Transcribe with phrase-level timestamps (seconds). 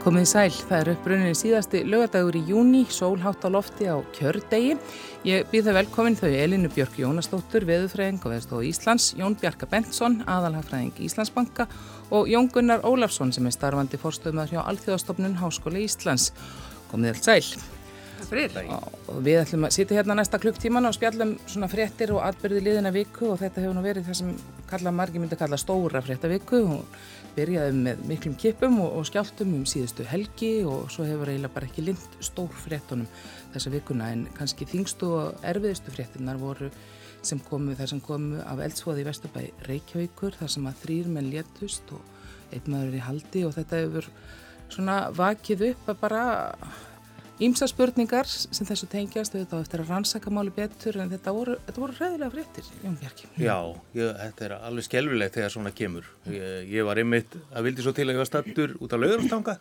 [0.00, 4.78] Komið sæl, það er uppbrunni síðasti lögadagur í júni, sólhátt á lofti á kjördegi.
[5.28, 10.22] Ég býð það velkomin þau Elinu Björk Jónastóttur, veðufræðing og veðstóð Íslands, Jón Bjarka Bentsson,
[10.24, 11.66] aðalhagfræðing Íslandsbanka
[12.16, 16.30] og Jón Gunnar Ólafsson sem er starfandi fórstöðumar hjá Alþjóðastofnun Háskóli Íslands.
[16.88, 17.79] Komið allt sæl.
[19.10, 22.92] Og við ætlum að sitja hérna næsta klukktíman og spjallum svona fréttir og atbyrði liðina
[22.94, 24.34] viku og þetta hefur nú verið það sem
[24.70, 26.60] kalla margi myndi að kalla stóra fréttaviku.
[26.76, 27.00] Og
[27.36, 31.68] byrjaðum með miklum kipum og, og skjáltum um síðustu helgi og svo hefur eiginlega bara
[31.68, 33.08] ekki lind stór fréttunum
[33.54, 36.70] þessa vikuna en kannski þingstu og erfiðustu fréttunar voru
[37.26, 41.32] sem komu þar sem komu af eldsvoði í Vesturbæ Reykjavíkur þar sem að þrýr menn
[41.32, 42.04] léttust og
[42.50, 44.08] einn maður er í haldi og þetta hefur
[44.70, 46.24] svona vakið upp að bara
[47.40, 51.80] Ímsa spurningar sem þessu tengjast auðvitað eftir að rannsaka máli betur en þetta voru, þetta
[51.80, 53.28] voru ræðilega fréttir, Jón Bjarki.
[53.40, 53.54] Já,
[53.96, 56.10] ég, þetta er alveg skelvilegt þegar svona kemur.
[56.28, 59.56] Ég, ég var einmitt að vildi svo til að ég var stattur út á laugarumstanga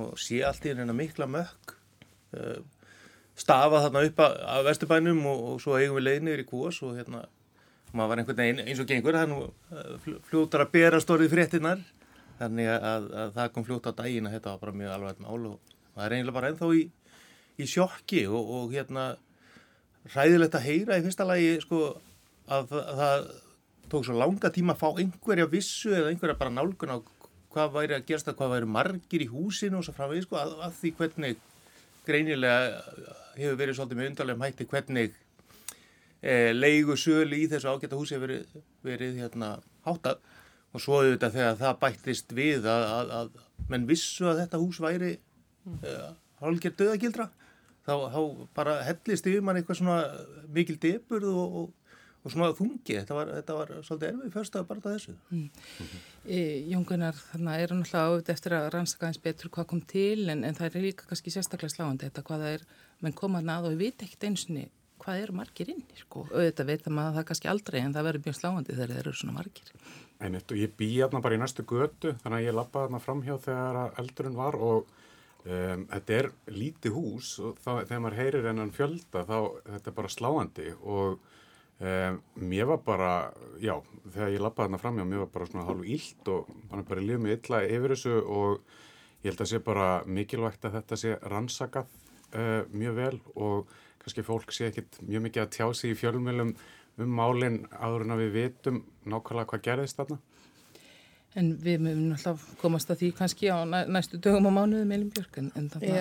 [0.00, 2.64] og sé allt í hennar mikla mökk uh,
[3.36, 7.26] stafa þarna upp að vesturbænum og, og svo eigum við leiðnir í kúas og hérna
[7.92, 11.84] maður var einhvern veginn eins og gengur nú uh, fljótar að bera stórið fréttinnar
[12.40, 15.24] þannig að, að, að það kom fljóta á daginn að þetta var bara mjög alveg
[15.24, 16.84] mál og það er eiginlega bara ennþá í,
[17.56, 19.08] í sjokki og, og hérna
[20.14, 21.82] ræðilegt að heyra í fyrsta lagi sko
[22.46, 23.26] að, að það
[23.90, 26.98] tók svo langa tíma að fá einhverja vissu eða einhverja bara nálgun á
[27.56, 30.56] hvað væri að gerast að hvað væri margir í húsinu og svo framvegið sko að,
[30.66, 31.44] að því hvernig
[32.06, 32.82] greinilega
[33.36, 35.14] hefur verið svolítið með undarlegum hætti hvernig
[36.20, 39.52] e, leigu sölu í þessu ágæta húsi hefur verið, verið hérna
[39.86, 40.20] háttað.
[40.74, 45.12] Og svo auðvitað þegar það bættist við að, að menn vissu að þetta hús væri
[46.40, 47.28] hálfgerð döðagildra
[47.86, 48.20] þá, þá
[48.56, 49.98] bara hellist yfir mann eitthvað svona
[50.52, 54.68] mikil deburð og, og, og svona þungi þetta var, þetta var svolítið erfið fyrst að
[54.70, 55.44] bara þessu mm.
[56.24, 56.40] e,
[56.72, 60.58] Jóngunar þannig er náttúrulega áður eftir að rannsaka eins betur hvað kom til en, en
[60.58, 62.66] það er líka kannski sérstaklega sláandi þetta hvað það er,
[63.04, 64.66] menn komað að og við veit ekkert einsinni
[64.96, 66.24] hvað eru margir inn sko.
[66.32, 69.36] auðvitað veit að það kannski aldrei en það verður mjög sláandi þegar þeir eru svona
[69.36, 69.72] margir
[70.16, 73.36] Einmitt og ég bý hérna bara í næstu götu þannig að ég lappaði hérna framhjá
[73.44, 74.94] þegar eldurinn var og
[75.46, 79.36] Um, þetta er lítið hús og þá, þegar maður heyrir hennan fjölda þá
[79.68, 81.20] þetta er bara sláandi og
[81.78, 82.16] um,
[82.50, 83.10] mér var bara,
[83.62, 83.76] já,
[84.08, 86.88] þegar ég lappaði þarna fram, já, mér var bara svona hálf ílt og hann er
[86.88, 88.74] bara lífið mig illa yfir þessu og
[89.22, 89.86] ég held að sé bara
[90.18, 95.44] mikilvægt að þetta sé rannsakað uh, mjög vel og kannski fólk sé ekkit mjög mikið
[95.44, 96.56] að tjá sig í fjölmjölum
[96.96, 100.18] um málinn áður en að við vitum nákvæmlega hvað gerðist þarna.
[101.36, 105.38] En við mögum alltaf komast að því kannski á næstu dögum og mánuðum Elin Björk
[105.42, 105.96] en, en, en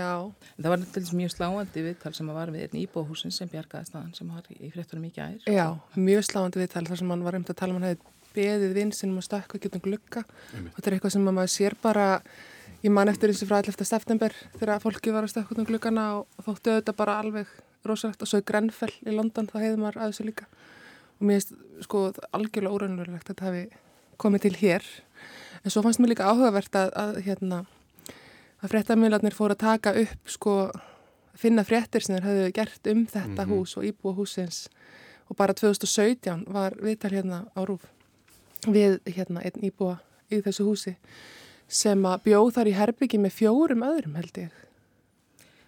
[0.55, 3.89] það var til þess mjög sláandi viðtal sem að var við einn íbúhúsin sem bjargaði
[3.89, 5.49] staðan sem var í fréttunum ekki ær.
[5.51, 5.65] Já,
[5.99, 9.19] mjög sláandi viðtal þar sem hann var um að tala um hann hefði beðið vinsinum
[9.19, 12.07] og stakku getum glugga og þetta er eitthvað sem maður sér bara
[12.83, 13.87] í mann eftir eins og frá 11.
[13.87, 17.51] september þegar fólki var að stakku getum gluggana og þóttu auðvitað bara alveg
[17.87, 20.47] rosalegt og svo í Grenfell í London þá hefði maður að þessu líka
[21.15, 22.03] og mér finnst sko
[22.35, 23.65] algjörlega úrænulegt að þetta hefði
[24.21, 24.89] komið til hér
[25.65, 27.63] En svo fannst mér líka áhugavert að, að, hérna,
[28.61, 30.53] að fréttamjölarnir fóru að taka upp, sko,
[31.33, 33.55] finna fréttir sem þeir hafðu gert um þetta mm -hmm.
[33.55, 34.67] hús og íbúa húsins
[35.29, 37.81] og bara 2017 var viðtal hérna á Rúf
[38.67, 39.97] við hérna einn íbúa
[40.29, 40.95] í þessu húsi
[41.67, 44.51] sem að bjóð þar í herbyggi með fjórum öðrum held ég.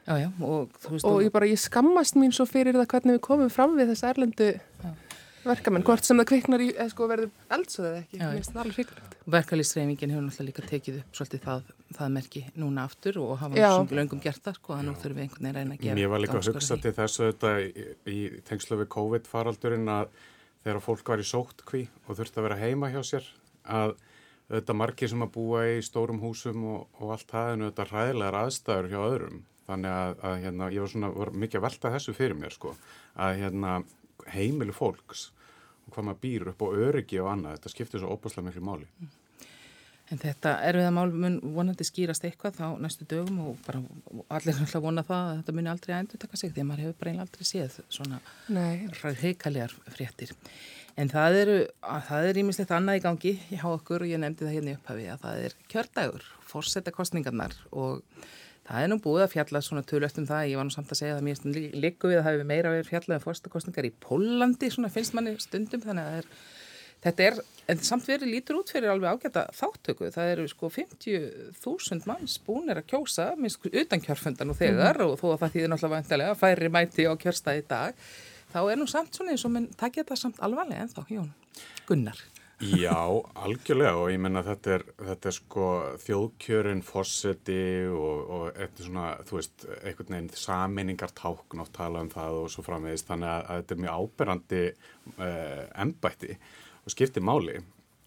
[0.08, 0.70] Já, já, og.
[1.04, 4.08] Og ég bara, ég skammast mín svo fyrir það hvernig við komum fram við þessu
[4.08, 4.60] erlendu...
[4.84, 5.07] Já
[5.52, 8.78] verkamenn, hvort sem það kviknar í, eða sko verður eldsöðið ekki, mér finnst það alveg
[8.78, 9.18] hryggilegt.
[9.36, 14.00] Verkalýstreifingin hefur náttúrulega líka tekið upp svolítið það, það merki núna aftur og hafa svona
[14.00, 15.98] löngum gert það sko, nú þurfum við einhvern veginn að reyna að gera.
[16.00, 20.14] Mér var líka að hugsa til þessu þetta í, í tengslu við COVID-faraldurinn að
[20.64, 23.28] þegar fólk var í sóttkví og þurfti að vera heima hjá sér
[23.68, 23.98] að
[24.48, 28.40] þetta margir sem að búa í stórum húsum og, og allt það en þetta ræðilegar
[28.42, 32.16] aðstæður hjá öðrum þannig að, að hérna, ég var svona var mikið að velta þessu
[32.16, 32.74] fyrir mér sko
[33.20, 33.74] að hérna,
[34.32, 35.28] heimilu fólks
[35.94, 37.58] hvað maður býr upp á öryggi og annað.
[37.58, 38.88] Þetta skiptir svo óbúslega miklu máli.
[40.08, 43.82] En þetta erfiða mál mun vonandi skýrast eitthvað þá næstu dögum og bara
[44.38, 46.84] allir alltaf vona það að þetta muni aldrei að endur taka sig því að maður
[46.86, 48.22] hefur bara einlega aldrei séð svona
[49.20, 50.32] hreikalegar fréttir.
[50.98, 51.58] En það eru,
[52.08, 55.26] það er ímislegt annað í gangi hjá okkur og ég nefndi það hérna upphafi að
[55.26, 58.00] það er kjördagur, fórsetta kostningarnar og
[58.68, 61.00] Það er nú búið að fjalla svona tölvöld um það, ég var nú samt að
[61.00, 61.44] segja að mér
[61.80, 65.84] líku við að hafi meira verið fjallað um fórstakostningar í Pólandi, svona finnst manni stundum,
[65.86, 66.28] þannig að er,
[67.06, 67.40] þetta er,
[67.72, 72.82] en samt verið lítur út fyrir alveg ágæta þáttöku, það eru sko 50.000 manns búinir
[72.82, 75.14] að kjósa, minnst utan kjörfundan og þegar, mm.
[75.14, 78.08] og þó að það þýðir náttúrulega vantilega, færi mæti á kjörstað í dag,
[78.52, 81.32] þá er nú samt svona eins og minn takja þetta samt alvarlega en þá, Jón
[81.88, 82.20] Gunnar.
[82.58, 82.98] Já,
[83.38, 85.66] algjörlega og ég menna þetta er, þetta er sko
[86.02, 87.60] þjóðkjörin fórseti
[87.94, 92.66] og, og er svona, þú veist, einhvern veginn saminningartákn og tala um það og svo
[92.66, 96.40] framvegist þannig að, að þetta er mjög áberandi uh, embætti
[96.82, 97.60] og skiptir máli.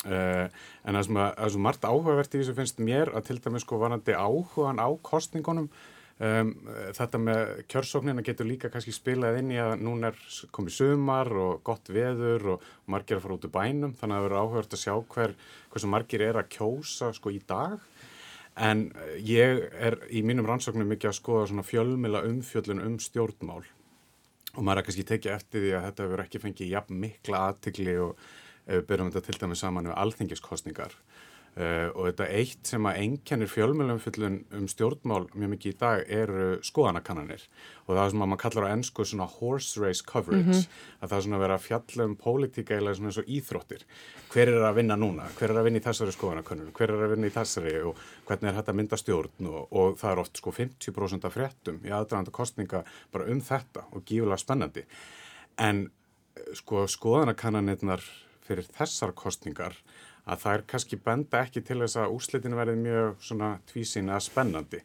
[0.03, 0.51] Uh,
[0.83, 3.69] en það sem, að, að sem margt áhugavert í þessu finnst mér að til dæmis
[3.69, 5.71] sko varandi áhugan á kostningunum
[6.21, 6.51] Um,
[6.93, 10.19] þetta með kjörsóknina getur líka kannski spilað inn í að núna er
[10.53, 14.27] komið sumar og gott veður og margir að fara út úr bænum þannig að það
[14.27, 15.33] verður áhugast að sjá hver,
[15.73, 17.79] hversu margir er að kjósa sko í dag.
[18.61, 18.91] En
[19.25, 23.65] ég er í mínum rannsóknum mikið að skoða svona fjölmila umfjöllun um stjórnmál.
[24.59, 27.97] Og maður er kannski tekið eftir því að þetta verður ekki fengið jafn mikla aðtikli
[28.05, 28.13] og
[28.67, 31.01] ef við byrjum þetta til dæmis saman við alþingiskostningar
[31.59, 36.45] Uh, og þetta eitt sem að engjannir fjölmjölumfyllun um stjórnmál mjög mikið í dag eru
[36.63, 37.43] skoðanakannanir.
[37.89, 40.47] Og það er sem að maður kallar á ennsku svona horse race coverage.
[40.47, 40.79] Mm -hmm.
[41.01, 43.83] að það er svona að vera að fjalla um pólitíka eða svona eins og íþróttir.
[44.31, 47.11] Hver er að vinna núna, hver er að vinna í þessari skoðanakannun hver er að
[47.11, 47.83] vinna í þessari?
[47.83, 47.97] Og
[48.27, 49.47] hvernig er þetta mynda stjórn?
[49.47, 53.85] Og, og það er oft sko 50% af fréttum í aðdraðanda kostninga bara um þetta
[53.91, 54.85] og gífulega spennandi.
[55.59, 55.91] En
[56.55, 58.01] sko skoðanakannanirnar
[58.47, 59.75] fyrir þessar kostningar
[60.31, 64.21] að það er kannski benda ekki til þess að úslitin verði mjög svona tvísin eða
[64.25, 64.83] spennandi.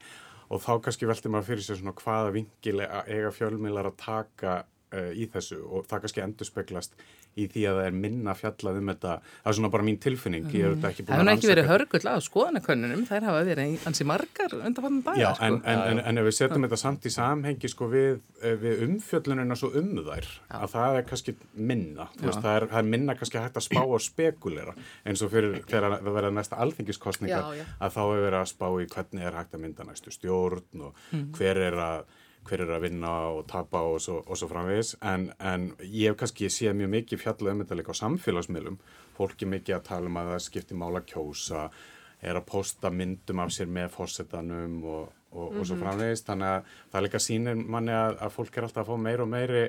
[0.53, 4.55] Og þá kannski veldi maður fyrir sér svona hvaða vingil eiga fjölmiðlar að taka
[4.95, 6.95] uh, í þessu og það kannski endur speklast
[7.35, 10.45] í því að það er minna fjallað um þetta það er svona bara mín tilfinning
[10.47, 10.81] mm.
[10.85, 15.49] Það hefur ekki verið hörgull á skoðanakönnunum þær hafa verið ansi margar undanfannum Já, sko.
[15.49, 18.85] en, en, en, en ef við setjum þetta samt í samhengi sko við, eh, við
[18.87, 20.57] umfjöllunina svo um þær Já.
[20.61, 23.81] að það er kannski minna veist, það, er, það er minna kannski hægt að spá
[23.83, 28.51] og spekulera eins og fyrir þegar það verða næsta alþingiskostningar að þá hefur verið að
[28.53, 31.33] spá í hvernig er hægt að mynda næstu stjórn og mm.
[31.35, 32.13] hver er að
[32.45, 34.95] hver er að vinna og tapa og svo, og svo framvegis.
[35.05, 38.77] En, en ég hef kannski séð mjög mikið fjallað um þetta líka á samfélagsmiðlum.
[39.17, 41.65] Fólki mikið að tala um að það skiptir mála kjósa,
[42.25, 45.59] er að posta myndum af sér með fórsetanum og, og, mm -hmm.
[45.59, 45.83] og svo mhm.
[45.83, 46.25] framvegis.
[46.29, 49.29] Þannig að það líka sínir manni að, að fólk er alltaf að fá meir og
[49.29, 49.65] meiri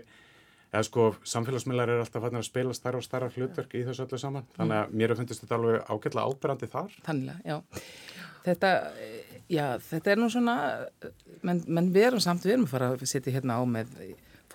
[0.73, 4.46] eða sko samfélagsmiðlar er alltaf að spila starra og starra hlutverk í þessu öllu saman.
[4.56, 6.96] Þannig að mér finnst þetta alveg ágætlega áberandi þar.
[7.06, 7.62] Þannig, já
[8.46, 8.72] Þetta,
[9.50, 10.56] já, þetta er nú svona,
[11.46, 13.93] menn, menn við erum samt, við erum að fara að setja hérna á með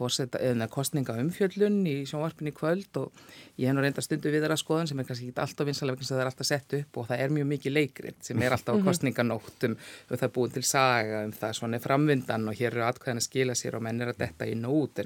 [0.02, 3.24] fórseta, eða kostninga umfjöllun í sjónvarpinni kvöld og
[3.60, 6.08] ég hef nú reynda stundu við þeirra skoðan sem er kannski ekki alltaf vinsalega vegna
[6.08, 8.76] sem það er alltaf sett upp og það er mjög mikið leikrið sem er alltaf
[8.76, 8.88] á mhm.
[8.88, 13.22] kostninganóttum og það er búin til saga um það svona framvindan og hér eru atkvæðan
[13.22, 15.04] að skila sér og menn er að detta í nót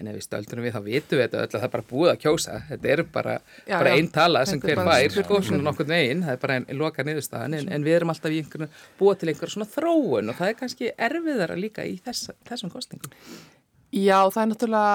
[0.00, 2.10] en ef við stöldunum við þá vitum við þetta öll að það er bara búið
[2.12, 2.58] að kjósa.
[2.68, 6.42] Þetta er bara, bara einn tala sem hver fær sko, svona nokkur veginn, það er
[6.42, 7.56] bara einn loka niðurstaðan.
[7.58, 10.60] En, en við erum alltaf í einhvern búið til einhver svona þróun og það er
[10.60, 13.12] kannski erfiðara líka í þess, þessum kostningum
[13.92, 14.94] Já, það er náttúrulega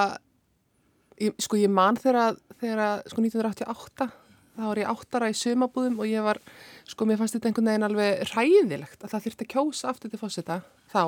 [1.22, 4.10] ég, sko ég man þegar, þegar sko 1988
[4.58, 6.40] þá var ég áttara í sumabúðum og ég var,
[6.90, 10.20] sko mér fannst þetta einhvern veginn alveg ræðilegt að það þurfti að kjósa aftur til
[10.22, 10.58] fósita
[10.92, 11.04] þá.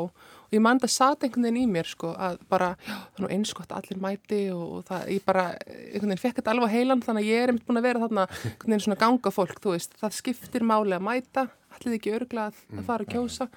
[0.49, 3.25] Og ég man það satt einhvern veginn í mér sko að bara, já, það er
[3.25, 7.25] nú einskott allir mæti og það, ég bara einhvern veginn fekk þetta alveg heilan þannig
[7.25, 9.97] að ég er einmitt búin að vera þarna einhvern veginn svona ganga fólk, þú veist,
[10.01, 11.45] það skiptir máli að mæta,
[11.77, 13.49] allir ekki örglað að fara að kjósa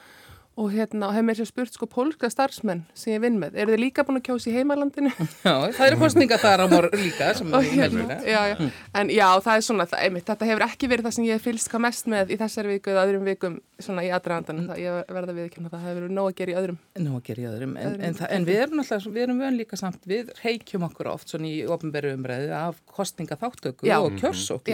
[0.57, 3.73] og hérna, og hef mér sér spurt sko pólska starfsmenn sem ég vinn með, eru
[3.73, 5.13] þið líka búin að kjósa í heimalandinu?
[5.47, 8.57] Já, það eru kostninga þar á morgun líka hérna, já, já.
[8.99, 11.71] En já, það er svona, það, einmitt, þetta hefur ekki verið það sem ég fylst
[11.73, 14.77] hvað mest með í þessari viku eða öðrum vikum svona í aðræðandanum, mm.
[14.79, 16.79] ég verða við ekki það hefur verið nóg að gera í öðrum.
[17.03, 19.41] Nóg að gera í öðrum, en, öðrum en, það, en við erum alltaf, við erum
[19.43, 24.19] vön líka samt, við reykjum okkur oft svona í ofnbæru umræðu af kostninga þáttöku og
[24.21, 24.71] kjörsók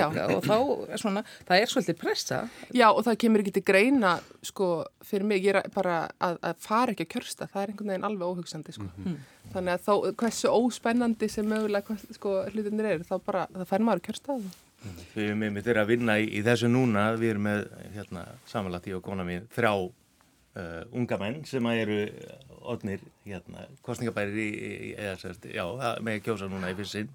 [5.68, 8.87] ekki bara að að fara ekki að kjörsta, það er einhvern veginn alveg óhugsandi sko.
[8.88, 9.18] mm -hmm.
[9.52, 14.02] þannig að þá, hversu óspennandi sem mögulega sko, hlutinir eru, þá bara, það fær maður
[14.02, 14.64] að kjörsta það
[15.14, 18.87] Við erum með þetta að vinna í, í þessu núna, við erum með hérna, samanlagt
[18.87, 21.96] í og kona mér þrjá uh, unga menn sem eru
[22.62, 25.64] odnir hérna, kostningabæri í, eða sérst, já,
[26.00, 27.10] með kjósa núna í fyrst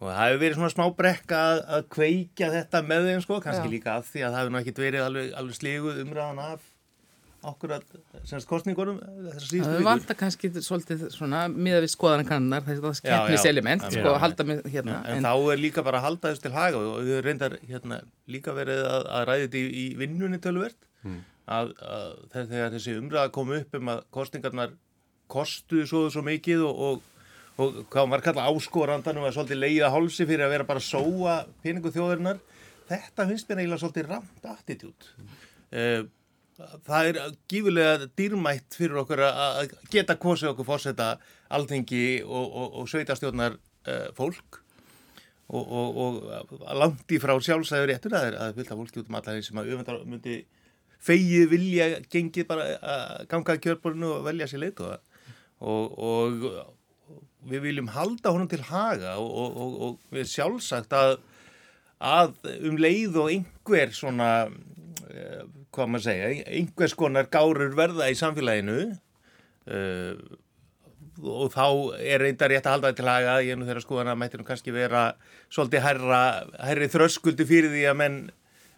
[0.00, 3.66] og það hefur verið svona smá brekka að, að kveikja þetta með þeim sko, kannski
[3.68, 3.72] já.
[3.74, 6.69] líka af því að það hefur náttúrulega verið alveg, alveg slíguð umræðan af
[7.48, 7.84] okkur að
[8.28, 9.64] semst kostningunum vikur.
[9.64, 14.62] Það vantar kannski svolítið svona miða við skoðan kannar þetta skeppniselement sko að halda með
[14.68, 14.98] hérna.
[14.98, 17.56] Já, en, en þá er líka bara að halda þess til haga og við reyndar
[17.64, 21.18] hérna líka verið að, að ræði þetta í, í vinnunni tölvert mm.
[21.56, 24.76] að, að þegar þessi umræða kom upp um að kostningarnar
[25.30, 27.26] kostuðu svo, svo mikið og, og,
[27.60, 30.88] og hvað var kallað áskorandan og að svolítið leiða hálsi fyrir að vera bara að
[30.90, 32.40] sóa peningu þjóðarinnar
[32.90, 35.36] þetta finnst mér eiginlega svolítið ramt attitút mm.
[35.78, 36.00] uh,
[36.86, 37.18] það er
[37.50, 41.10] gífulega dýrmætt fyrir okkur að geta kosið okkur fórseta
[41.54, 44.60] alþengi og, og, og sveitastjórnar uh, fólk.
[45.50, 49.08] Og, og, og langt í frá sjálfsæður réttur að það er fylgt af fólki út
[49.10, 50.36] um allar sem að öfundar myndi
[51.02, 56.44] fegið vilja gengið bara að ganga að kjörborinu og velja sér leitu og,
[57.50, 61.16] við viljum halda honum til haga og við sjálfsagt að,
[61.98, 62.36] að
[62.68, 64.30] um leið og einhver svona
[65.10, 65.42] eh,
[65.74, 70.14] hvað maður segja, einhvers konar gárur verða í samfélaginu uh,
[71.20, 71.66] og þá
[72.00, 74.40] er reyndar rétt að halda þetta til haga ég er nú þeirra skoðan að mættir
[74.40, 75.04] nú kannski vera
[75.52, 76.20] svolítið herra,
[76.64, 78.18] herri þröskuldi fyrir því að menn,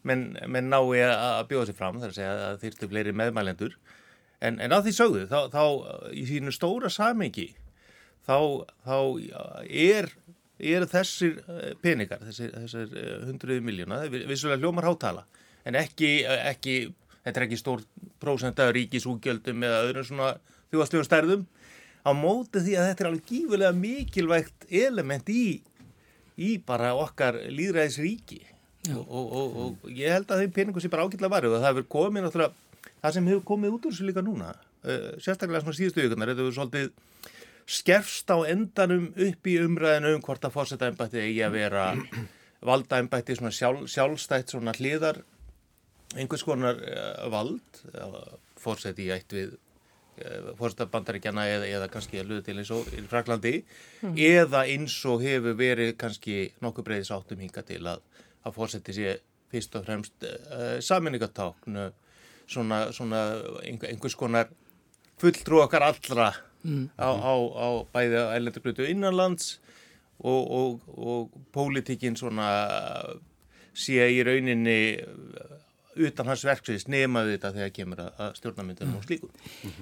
[0.09, 3.77] menn, menn nái að bjóða sér fram þar að segja að þýrstu fleiri meðmælendur.
[4.43, 5.65] En, en á því sögðu þá, þá
[6.19, 7.53] í sínu stóra samengi
[8.27, 8.39] þá,
[8.83, 8.97] þá
[9.69, 10.11] er,
[10.59, 15.25] er þessir eh, peningar þessir, eh, hundruði miljóna vissulega hljómar hátala
[15.69, 16.77] en ekki, ekki
[17.23, 17.83] þetta er ekki stór
[18.23, 20.31] prósent af ríkisúgjöldum eða öðrum svona
[20.73, 21.45] þjóðastljóðum stærðum.
[22.03, 25.45] Á móti því að þetta er alveg gífurlega mikilvægt element í,
[26.35, 28.41] í bara okkar líðræðisríki
[28.91, 31.69] og, og, og, og ég held að þeim peningum sé bara ágætla varu og það
[31.69, 35.79] hefur komið náttúrulega það sem hefur komið út úr þessu líka núna uh, sérstaklega svona
[35.79, 36.89] síðustu ykkurnar þetta hefur svolítið
[37.73, 41.85] skerfst á endanum upp í umræðinu um hvort að fórseta ennbætti eigi að vera
[42.73, 45.23] valda ennbætti svona sjálf, sjálfstætt svona hliðar
[46.17, 47.85] einhvers konar uh, vald
[48.63, 49.55] fórseti í ætt við
[50.21, 53.53] Eh, fórstabandaríkjana eða, eða kannski að luða til eins og í Fraklandi
[54.05, 54.19] mm.
[54.21, 58.03] eða eins og hefur verið kannski nokkuð breyðis áttum hinga til að,
[58.45, 59.15] að fórseti sé
[59.49, 61.79] fyrst og fremst uh, saminningatákn
[62.45, 63.23] svona, svona
[63.65, 64.53] einhvers konar
[65.23, 66.29] fulltrú okkar allra
[66.61, 66.93] mm.
[67.01, 69.55] á, á, á bæði á ælendurglutu innanlands
[70.21, 72.53] og, og, og pólitíkin svona
[73.73, 74.81] sé í rauninni
[75.97, 79.29] utan hans verksviðis nemaði þetta þegar kemur að stjórnarmyndunum og slíku.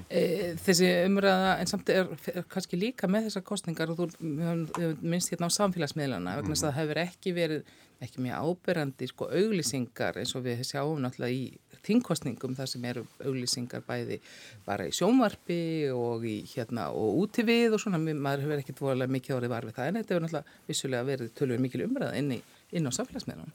[0.09, 0.23] E,
[0.64, 5.50] þessi umræða en samt er, er kannski líka með þessar kostningar og þú minnst hérna
[5.50, 10.33] á samfélagsmiðlana vegna þess að það hefur ekki verið ekki mjög áberandi sko auglýsingar eins
[10.37, 14.21] og við sjáum náttúrulega í þingkostningum þar sem eru auglýsingar bæði
[14.64, 15.61] bara í sjónvarpi
[15.93, 19.69] og í hérna og úti við og svona maður hefur ekkert vorulega mikið orðið var
[19.69, 22.40] við það en þetta hefur náttúrulega vissulega verið tölur mikil umræða inn, í,
[22.73, 23.55] inn á samfélagsmiðlunum.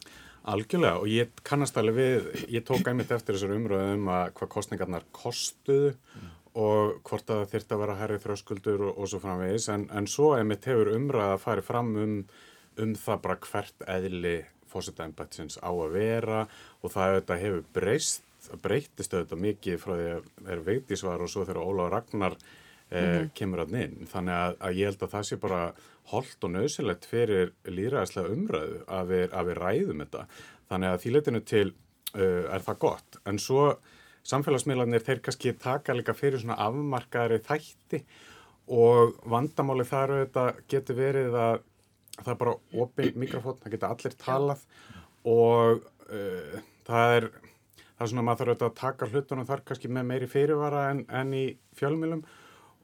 [0.54, 4.52] Algjörlega og ég kannast alveg við, ég tók einmitt eftir þessar umröðum um að hvað
[4.54, 6.34] kostningarnar kostuðu mm.
[6.62, 10.36] og hvort að þurfti að vera herrið þröskuldur og, og svo framvegis en, en svo
[10.38, 12.20] einmitt hefur umröða að fari fram um,
[12.84, 14.36] um það bara hvert eðli
[14.76, 16.44] fósitæmbætsins á að vera
[16.84, 18.30] og það auðvitað hefur breyst,
[18.62, 22.38] breytist auðvitað mikið frá því að það er veitísvar og svo þegar Óla Ragnar
[22.92, 23.30] mm -hmm.
[23.34, 25.62] kemur að inn þannig að, að ég held að það sé bara
[26.12, 30.26] holdt og nöðsilegt fyrir líraðislega umræðu að við, að við ræðum þetta.
[30.70, 31.68] Þannig að þýleitinu til
[32.16, 33.18] uh, er það gott.
[33.26, 33.64] En svo
[34.26, 38.04] samfélagsmiðlanir þeir kannski taka líka fyrir svona afmarkaðri þætti
[38.68, 41.58] og vandamáli þar auðvitað getur verið að
[42.22, 44.64] það er bara opið mikrofón, það getur allir talað
[45.26, 47.30] og uh, það er
[47.96, 50.82] það er svona að maður þarf auðvitað að taka hlutunum þar kannski með meiri fyrirvara
[50.92, 51.46] en, en í
[51.80, 52.26] fjölmjölum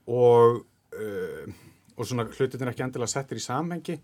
[0.07, 1.59] og uh,
[2.01, 3.99] og svona hlutin er ekki endilega settir í samhengi.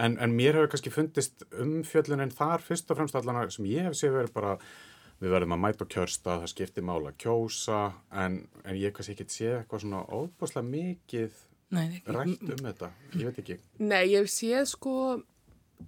[0.00, 3.96] En, en mér hefur kannski fundist umfjöllunin þar fyrst og fremst allan sem ég hef
[3.98, 4.54] séð verið bara
[5.20, 7.80] við verðum að mæta kjörsta, það skiptir mála kjósa
[8.22, 11.42] en, en ég kannski ekki sé eitthvað svona óbúslega mikið
[11.76, 12.88] Nei, rætt um þetta,
[13.18, 13.58] ég veit ekki.
[13.82, 14.94] Nei, ég hef séð sko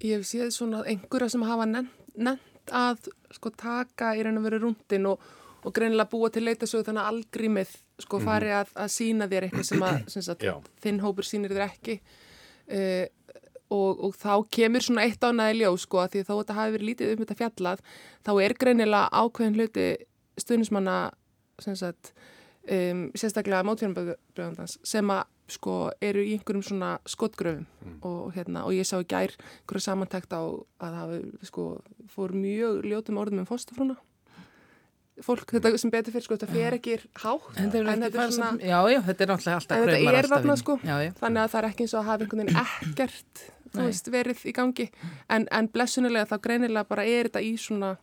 [0.03, 4.61] ég hef séð svona einhverja sem hafa nefnt að sko taka í raun og veru
[4.67, 5.25] rúndin og
[5.63, 8.29] og greinilega búa til leitasögu þannig að algrímið sko mhm.
[8.29, 10.47] fari að, að sína þér eitthvað sem að sem sagt,
[10.85, 13.07] þinn hópur sínir þér ekki uh,
[13.73, 16.89] og, og þá kemur svona eitt ánaði ljó sko að því þó þetta hafi verið
[16.91, 17.85] lítið um þetta fjallað
[18.27, 19.89] þá er greinilega ákveðin hluti
[20.41, 20.97] stuðnismanna
[21.63, 22.13] sem sagt
[22.69, 27.97] um, sérstaklega mótfjörnumbröðandans sem að sko eru í einhverjum svona skottgröfum mm.
[28.09, 29.35] og hérna og ég sá í gær
[29.69, 31.13] hverju samantækt á að það
[31.49, 31.67] sko
[32.15, 33.99] fór mjög ljótum orðum um fóstafrúna
[35.27, 38.79] fólk, þetta sem betur fyrir sko, þetta fer ekki hátt en þetta er svona já,
[38.93, 41.11] já, þetta er náttúrulega alltaf þetta er þarna sko, já, já.
[41.23, 43.45] þannig að það er ekki eins og að hafa einhvern veginn ekkert
[43.77, 44.89] veist, verið í gangi.
[45.33, 47.95] En, en blessunilega þá greinilega bara er þetta í svona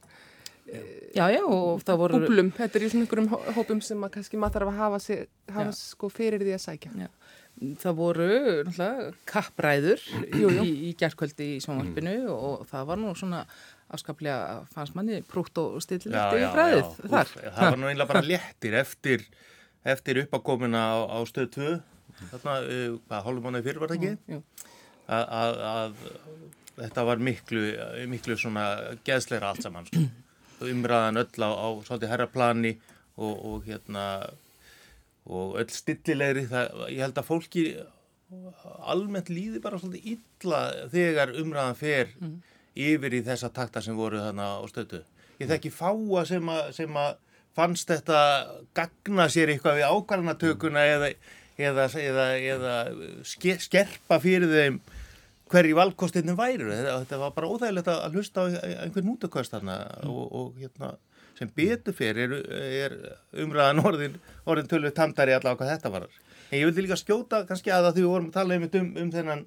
[1.16, 4.40] já, já, og það voru húplum, þetta er í svona einhverjum hópum sem að kannski
[4.42, 5.24] maður þarf að hafa, sig,
[5.56, 7.10] hafa sko fyrir því að sækja.
[7.82, 8.30] Það voru
[8.68, 10.64] náttúrulega kappræður jú, jú.
[10.64, 13.44] í, í gerðkvöldi í sjónvarpinu og það var nú svona
[13.90, 17.32] afskaplega fannst manni prútt og stillilegt í fræðið þar.
[17.32, 19.26] Úf, það var nú einlega bara léttir eftir,
[19.96, 21.70] eftir uppakomina á, á stöð 2
[22.34, 24.42] þarna, uh, hvað hálfum mánuði fyrir var það ekki?
[25.10, 26.02] Að,
[26.80, 27.64] þetta var miklu,
[28.12, 28.66] miklu svona
[29.08, 30.04] geðsleira allt saman sko.
[30.74, 32.74] umræðan öll á, á svolítið herraplani
[33.20, 34.06] og, og hérna
[35.30, 37.66] og öll stillilegri það, ég held að fólki
[38.90, 42.14] almennt líði bara svolítið illa þegar umræðan fer
[42.80, 45.02] yfir í þessa takta sem voru þarna á stötu.
[45.40, 47.18] Ég þekki fáa sem að, sem að
[47.58, 48.22] fannst þetta
[48.78, 51.12] gagna sér eitthvað við ákvarðanatökuna eða,
[51.58, 52.78] eða, eða, eða
[53.28, 54.80] ske, skerpa fyrir þeim
[55.50, 56.72] hverju valkostinni væru.
[56.72, 58.46] Þetta, var bara óþægilegt að hlusta á
[58.86, 60.94] einhvern mútukast þarna og, og hérna
[61.40, 64.18] sem betur fyrir er, er umræðan orðin,
[64.50, 66.10] orðin tölvið tamdari allavega hvað þetta var.
[66.50, 68.90] En ég vildi líka skjóta kannski að það því við vorum að tala um, um,
[69.04, 69.44] um þennan,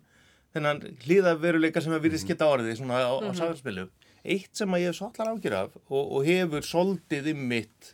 [0.52, 3.88] þennan hlýðaveruleika sem að virðist geta orðið svona á, á samfélagspilu.
[4.22, 7.92] Eitt sem að ég hef svolítið ágjur af og, og hefur soldið um mitt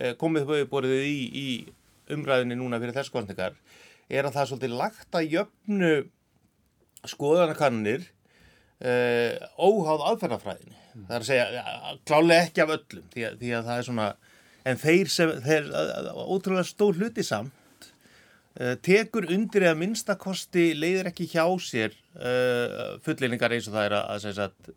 [0.00, 1.48] eh, komið upp auðborðið í, í
[2.14, 3.56] umræðinni núna fyrir þess kostningar
[4.08, 5.92] er að það er svolítið lagt að jöfnu
[7.08, 8.06] skoðanakannir
[8.80, 10.78] eh, óháð aðferðafræðinni.
[10.94, 11.04] Mm.
[11.08, 11.66] Það er að segja,
[12.08, 14.08] klálega ekki af öllum því að, því að það er svona,
[14.64, 15.70] en þeir sem, þeir,
[16.24, 17.60] ótrúlega stór hluti samt
[18.86, 24.26] tekur undir eða minnstakosti leiðir ekki hjá sér uh, fulleiningar eins og það er að,
[24.44, 24.68] að,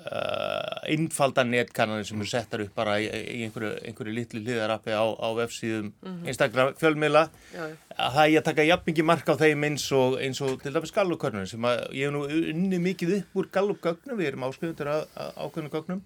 [0.00, 5.04] uh, einfalda netkannanir sem eru settar upp bara í, í einhverju, einhverju litlu hliðarappi á,
[5.04, 6.30] á vefsíðum mm -hmm.
[6.30, 7.26] einstaklega fjölmiðla
[7.58, 10.72] að það er að taka jafn mikið mark á þeim eins og, eins og til
[10.72, 14.56] dæmis gallupkörnum sem að ég hef nú unni mikið upp úr gallupgögnum, við erum að
[15.36, 16.02] ákveðinu gögnum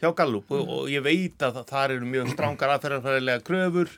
[0.00, 0.68] hjá gallup mm -hmm.
[0.68, 3.88] og, og ég veit að það eru mjög strángar aðferðarfærilega kröfur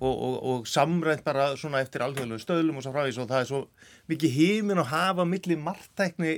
[0.00, 3.50] og, og, og samrænt bara svona eftir alþjóðlegu stöðlum og svo frávís og það er
[3.50, 3.60] svo
[4.12, 6.34] mikið hímin að hafa millir margtækni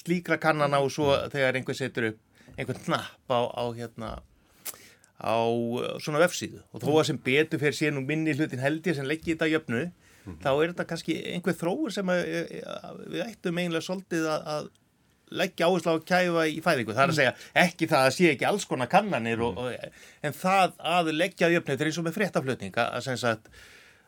[0.00, 4.10] slíkra kannana og svo þegar einhver setur upp einhvern knapp á, á hérna
[5.16, 5.38] á
[6.02, 9.06] svona vefsíðu og þó að sem betur fyrir síðan og minni hlutin held ég sem
[9.08, 9.92] leggir þetta jöfnu mm
[10.26, 10.40] -hmm.
[10.42, 12.20] þá er þetta kannski einhver þróur sem að,
[12.66, 14.68] að við ættum eiginlega svolítið að, að
[15.34, 16.94] leggja áherslu á að kæfa í fæðingu.
[16.94, 17.34] Það er að segja
[17.64, 21.72] ekki það að sé ekki alls konar kannanir og, og, en það að leggja jöfnið,
[21.72, 23.48] þetta er eins og með fréttaflutning að, að,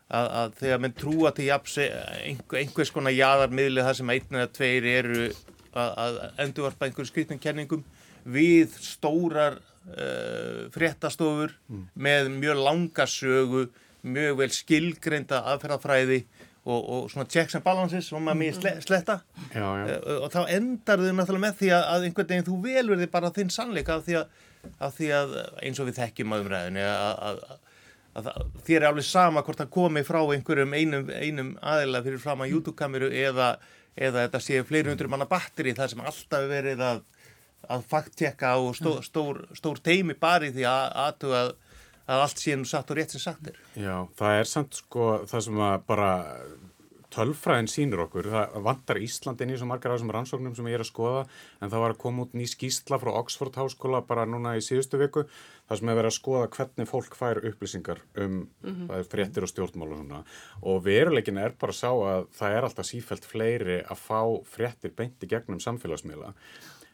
[0.08, 4.52] að, að þegar menn trúa til japs, einhver, einhvers konar jáðarmiðli þar sem einn eða
[4.58, 5.30] tveir eru
[5.78, 7.82] að endurvarpa einhverju skrifnum kenningum
[8.28, 11.84] við stórar uh, fréttastofur mm.
[11.94, 13.68] með mjög langa sögu
[14.08, 16.22] mjög vel skilgreinda aðferðafræði
[16.68, 19.16] og, og svona checks and balances sem maður mjög sle, sletta
[19.52, 19.96] já, já.
[19.96, 23.54] Uh, og þá endar þau náttúrulega með því að einhvern veginn þú velverði bara þinn
[23.54, 24.20] sannleika af því,
[24.88, 27.42] af því að eins og við þekkjum að umræðinu að, að,
[28.22, 28.30] að
[28.68, 32.56] þér er alveg sama hvort það komi frá einhverjum einum, einum aðila fyrir fram að
[32.56, 33.52] YouTube-kameru eða,
[33.96, 37.06] eða þetta sé fleiri hundur manna batteri þar sem alltaf verið að
[37.68, 41.50] að fakt-tjekka og stó, stór, stór teimi bari því að aðtuga að
[42.08, 43.60] að allt sé nú satt og rétt sem sagt er.
[43.76, 46.10] Já, það er samt sko það sem að bara
[47.14, 50.84] tölfræðin sínur okkur, það vantar Íslandin í svo margar af þessum rannsóknum sem ég er
[50.84, 51.22] að skoða
[51.62, 55.00] en það var að koma út ný skýsla frá Oxford Háskóla bara núna í síðustu
[55.00, 59.08] viku það sem er verið að skoða hvernig fólk fær upplýsingar um mm -hmm.
[59.08, 60.24] fréttir og stjórnmálu
[60.62, 64.92] og veruleikin er bara að sá að það er alltaf sífælt fleiri að fá fréttir
[64.94, 66.34] beint í gegnum samfélagsmiðla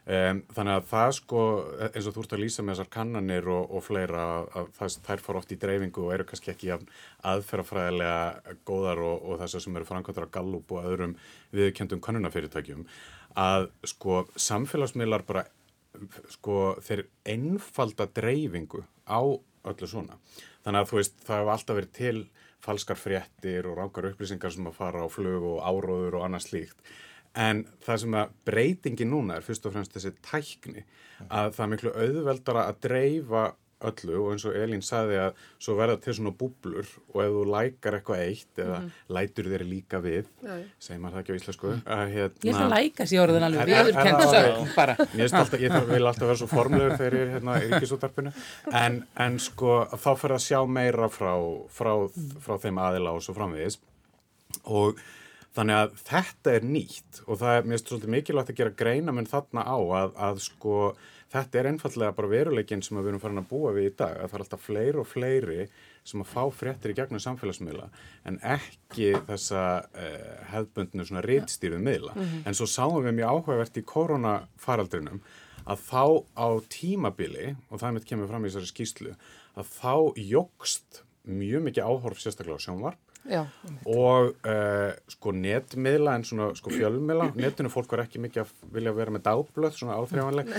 [0.04, 1.42] Um, þannig að það sko
[1.86, 5.22] eins og þú ert að lýsa með þessar kannanir og, og fleira að það, þær
[5.24, 9.88] fara oft í dreifingu og eru kannski ekki aðferðafræðilega góðar og, og þessar sem eru
[9.88, 11.14] framkvæmdur á Gallup og öðrum
[11.56, 12.84] viðkjöndum kannunafyrirtækjum
[13.40, 15.46] að sko samfélagsmiðlar bara
[16.34, 20.18] sko þeir einfalda dreifingu á öllu svona.
[20.66, 22.18] Þannig að þú veist það hefur alltaf verið til
[22.64, 26.94] falskar fréttir og rákar upplýsingar sem að fara á flög og áróður og annað slíkt
[27.34, 30.84] En það sem að breytingi núna er fyrst og fremst þessi tækni
[31.28, 33.44] að það er miklu auðveldara að dreifa
[33.84, 37.44] öllu og eins og Elín saði að svo verða til svona búblur og ef þú
[37.52, 39.14] lækar eitthvað eitt eða mm -hmm.
[39.16, 40.26] lætur þér líka við,
[40.78, 42.44] segir maður það ekki á íslensku að hérna...
[42.44, 44.96] Ég ætla að læka sér orðin alveg viðurkend sög bara.
[45.14, 48.32] Mér alltaf, ég þarf, vil alltaf vera svo formlegur þegar ég er hérna í ríkisútarpinu
[48.72, 51.34] en, en sko þá fyrir að sjá meira frá,
[51.68, 51.92] frá,
[52.40, 53.78] frá þeim aðila og svo framvegis.
[54.64, 54.98] Og
[55.54, 59.28] Þannig að þetta er nýtt og það er mér svolítið mikilvægt að gera greina menn
[59.30, 60.78] þarna á að, að sko
[61.34, 64.32] þetta er einfallega bara veruleikin sem við erum farin að búa við í dag að
[64.32, 65.68] það er alltaf fleiri og fleiri
[66.04, 67.86] sem að fá fréttir í gegnum samfélagsmiðla
[68.28, 69.62] en ekki þessa
[69.94, 72.12] eh, hefðbundinu svona reytstýruð miðla.
[72.14, 72.42] Mm -hmm.
[72.50, 75.22] En svo sáum við mjög áhugavert í koronafaraldrinum
[75.64, 76.04] að þá
[76.36, 79.14] á tímabili og það mitt kemur fram í þessari skýslu
[79.54, 83.40] að þá jógst mjög mikið áhorf sérstaklega á sjónvarp Já,
[83.88, 87.30] og uh, sko netmiðla en svona sko fjölmiðla.
[87.38, 90.50] Netinu fólk var ekki mikið að vilja vera með dagblöð svona áþrjámanleg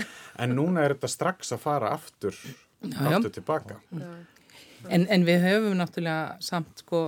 [0.42, 3.78] en núna er þetta strax að fara aftur já, aftur tilbaka.
[4.90, 7.04] En, en við höfum náttúrulega samt sko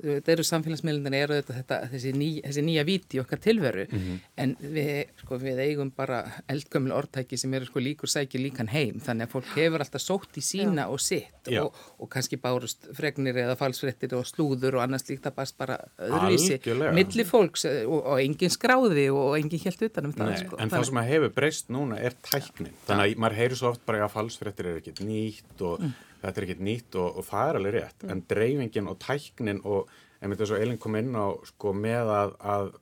[0.00, 3.86] þetta eru samfélagsmiðlundan eru þetta, þetta þessi, ný, þessi nýja viti okkar tilveru.
[3.90, 4.20] Mm -hmm.
[4.44, 9.00] en við, sko, við eigum bara eldgömmlu orðtæki sem eru sko líkur sækir líkan heim.
[9.00, 10.90] Þannig að fólk hefur alltaf sótt í sína Já.
[10.90, 15.52] og sitt og, og kannski bárust fregnir eða falsfrettir og slúður og annars líkt að
[15.58, 16.58] bara öðruvísi
[16.94, 20.58] milli fólks eh, og, og engin skráði og engin helt utanum það Nei, sko.
[20.58, 22.74] En það sem að hefur breyst núna er tæknin.
[22.88, 26.40] Þannig að maður heyri svo oft bara að falsfrettir er ekkit nýtt og mm þetta
[26.40, 28.14] er ekkit nýtt og, og það er alveg rétt mm.
[28.14, 32.34] en dreifingin og tæknin og einmitt þess að Elin kom inn á sko með að,
[32.54, 32.72] að,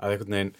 [0.00, 0.54] að einhvern veginn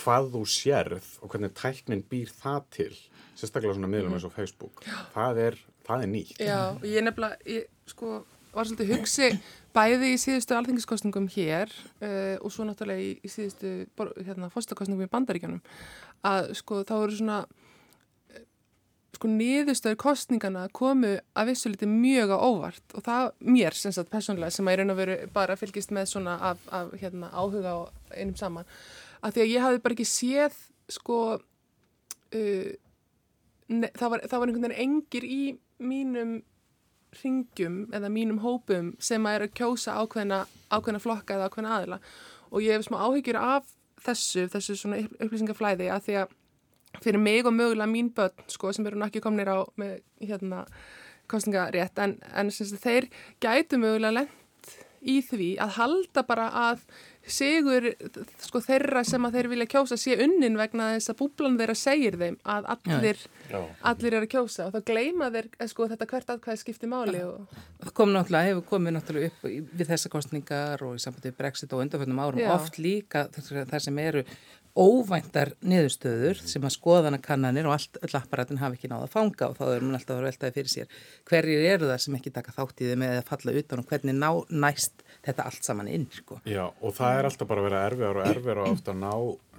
[0.00, 2.92] hvað þú sérð og hvernig tæknin býr það til
[3.38, 7.40] sérstaklega svona miðlum eins og Facebook það er, það er nýtt Já, og ég nefnilega,
[7.50, 9.30] ég sko var svolítið hugsi
[9.74, 11.70] bæði í síðustu alþengiskostningum hér
[12.02, 13.74] uh, og svo náttúrulega í, í síðustu
[14.26, 15.60] hérna, fórstakostningum í bandaríkjanum
[16.26, 17.40] að sko þá eru svona
[19.20, 22.84] sko niðurstöður kostningana komu að vissuliti mjög á óvart.
[22.96, 26.06] Og það mér sem sagt personlega sem að ég raun að veru bara fylgist með
[26.14, 27.78] svona af, af hérna, áhuga á
[28.16, 28.70] einum saman.
[29.20, 30.56] Að því að ég hafi bara ekki séð
[30.88, 32.70] sko uh,
[33.68, 35.42] ne, það, var, það var einhvern veginn engir í
[35.84, 36.38] mínum
[37.20, 42.00] ringjum eða mínum hópum sem að er að kjósa ákveðna, ákveðna flokka eða ákveðna aðila.
[42.48, 43.68] Og ég hef smá áhyggjur af
[44.00, 46.38] þessu, þessu svona upplýsingaflæði að því að
[46.98, 50.64] fyrir mig og mögulega mín börn sko, sem eru náttúrulega komnir á með hérna,
[51.30, 53.08] kostningarétt en, en þeir
[53.42, 56.82] gætu mögulega lent í því að halda bara að
[57.30, 57.90] sigur
[58.42, 62.18] sko, þeirra sem að þeir vilja kjósa sé unnin vegna þess að búblan þeirra segir
[62.20, 63.39] þeim að allir, Já.
[63.56, 67.58] Allir eru að kjósa og þá gleima þeir sko, þetta hvert aðkvæði skipti máli og...
[67.80, 71.84] Það kom náttúrulega, hefur komið náttúrulega upp við þessa kostningar og í sambandi Brexit og
[71.84, 72.52] undanfjöndum árum Já.
[72.54, 74.24] oft líka þar sem eru
[74.78, 79.58] óvæntar niðurstöður sem að skoðanakannanir og allt, öll apparatin hafi ekki náða að fanga og
[79.58, 82.54] þá er mann alltaf að vera veltaði fyrir sér hverjir eru það sem ekki taka
[82.54, 84.30] þátt í þeim eða falla utan og hvernig ná,
[84.62, 86.38] næst þetta allt saman inn sko.
[86.46, 89.14] Já og það er alltaf bara að vera erfiðar og erfiðar og ofta að ná,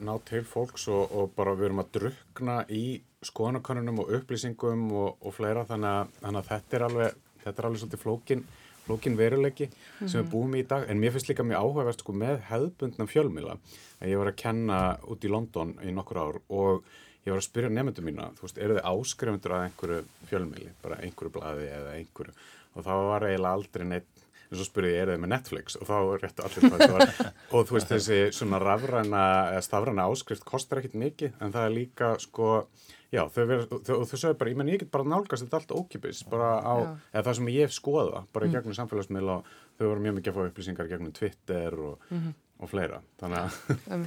[0.07, 2.85] ná til fólks og, og bara við erum að drukna í
[3.25, 7.69] skoðanakannunum og upplýsingum og, og fleira þannig að, þannig að þetta er alveg, þetta er
[7.69, 8.43] alveg svolítið flókin
[8.81, 10.07] flókin veruleiki mm -hmm.
[10.07, 10.31] sem við mhm.
[10.31, 10.89] búum í dag.
[10.89, 13.57] En mér finnst líka mjög áhugavert sko, með hefðbundna fjölmila
[14.01, 16.83] ég var að kenna út í London í nokkur ár og
[17.25, 20.97] ég var að spyrja nefndum mína þú veist, eru þið áskrifundur að einhverju fjölmili bara
[21.05, 22.33] einhverju bladi eða einhverju.
[22.75, 24.09] Og þá var eiginlega aldrei neitt
[24.51, 25.77] en svo spurði ég, er þið með Netflix?
[25.79, 27.13] Og þá réttu allir það var,
[27.53, 32.15] og þú veist þessi svona rafræna stafræna áskrift kostar ekkit mikið en það er líka
[32.19, 32.49] sko
[33.11, 33.41] Já, þau,
[33.83, 36.75] þau, þau sögðu bara, ég menn ég get bara nálgast þetta allt ókipis, bara á,
[37.11, 38.53] eða það sem ég skoða, bara mm.
[38.55, 42.37] gegnum samfélagsmiðla og þau voru mjög mikið að fá upplýsingar gegnum Twitter og, mm -hmm.
[42.63, 43.57] og fleira, þannig að...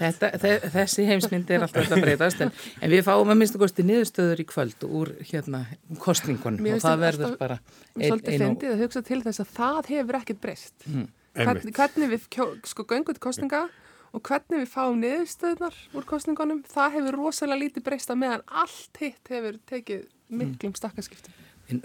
[0.01, 0.31] Þetta,
[0.79, 4.49] þessi heimsmyndi er alltaf að breytast, en, en við fáum að minnstu kosti niðurstöður í
[4.55, 5.67] kvöld úr hérna
[6.01, 7.61] kostningunum og það verður bara...
[8.01, 10.77] Mér þetta fendið að hugsa til þess að það hefur ekkert breyst.
[10.89, 11.09] Mm.
[11.35, 12.29] Hvern, hvernig við
[12.65, 13.67] sko gönguð kostninga
[14.15, 19.33] og hvernig við fáum niðurstöðunar úr kostningunum, það hefur rosalega lítið breysta meðan allt hitt
[19.33, 21.35] hefur tekið miklum stakkarskiptum.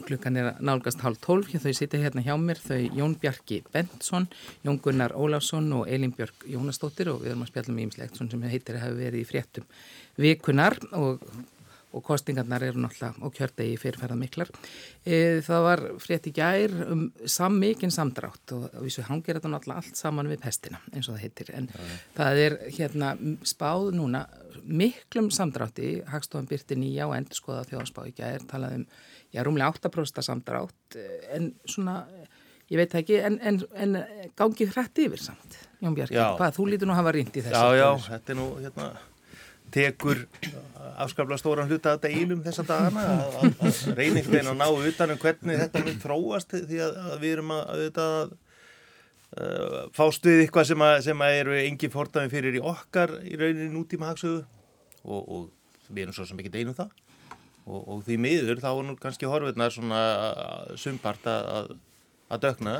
[0.03, 4.27] Klukkan er nálgast hálf tólf, þau sitja hérna hjá mér, þau Jón Bjarki Bentsson,
[4.65, 8.43] Jón Gunnar Ólafsson og Elin Björk Jónastóttir og við erum að spjalla um ímslegt sem
[8.51, 9.69] heitir að hafa verið í fréttum
[10.19, 11.23] vikunar og
[11.89, 14.51] og kostingarnar eru náttúrulega og kjördegi fyrirferða miklar.
[15.01, 19.97] E, það var frétt í gær um sammikinn samdrátt og svo hangir þetta náttúrulega allt
[19.97, 21.87] saman við pestina eins og það heitir en ja.
[22.19, 23.13] það er hérna
[23.47, 24.25] spáð núna
[24.69, 28.85] miklum samdrátti, Hagstofan byrti nýja og endur skoða þjóðspáð í gær, talað um,
[29.33, 30.97] já, rúmlega 8% samdrátt
[31.33, 32.03] en svona,
[32.69, 33.97] ég veit ekki, en, en, en
[34.37, 37.55] gangið hrætt yfir samt, Jón Bjarki, hvað, þú lítur nú að hafa rýndi þessu.
[37.55, 38.89] Já, já, þetta er nú, hérna
[39.73, 40.25] tekur
[41.03, 45.59] afskaplega stóran hluta að deilum þessa dagana að, að hvernig að ná utan um hvernig
[45.63, 48.33] þetta mun þróast því að, að við erum að, að
[49.39, 54.11] uh, fást við eitthvað sem, sem eru engi fórtafinn fyrir í okkar í rauninni nútíma
[54.11, 54.43] hagsögu
[55.03, 56.93] og, og við erum svo sem ekki deilum það.
[57.69, 60.03] Og, og því miður þá er nú kannski horfirna svona
[60.79, 61.73] sumpart að
[62.41, 62.79] dökna.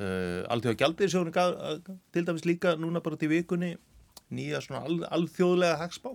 [0.00, 1.32] Uh, Alltjóða gjaldir sjónu
[2.14, 3.74] til dæmis líka núna bara til vikunni
[4.32, 6.14] nýja svona al, alþjóðlega hagspá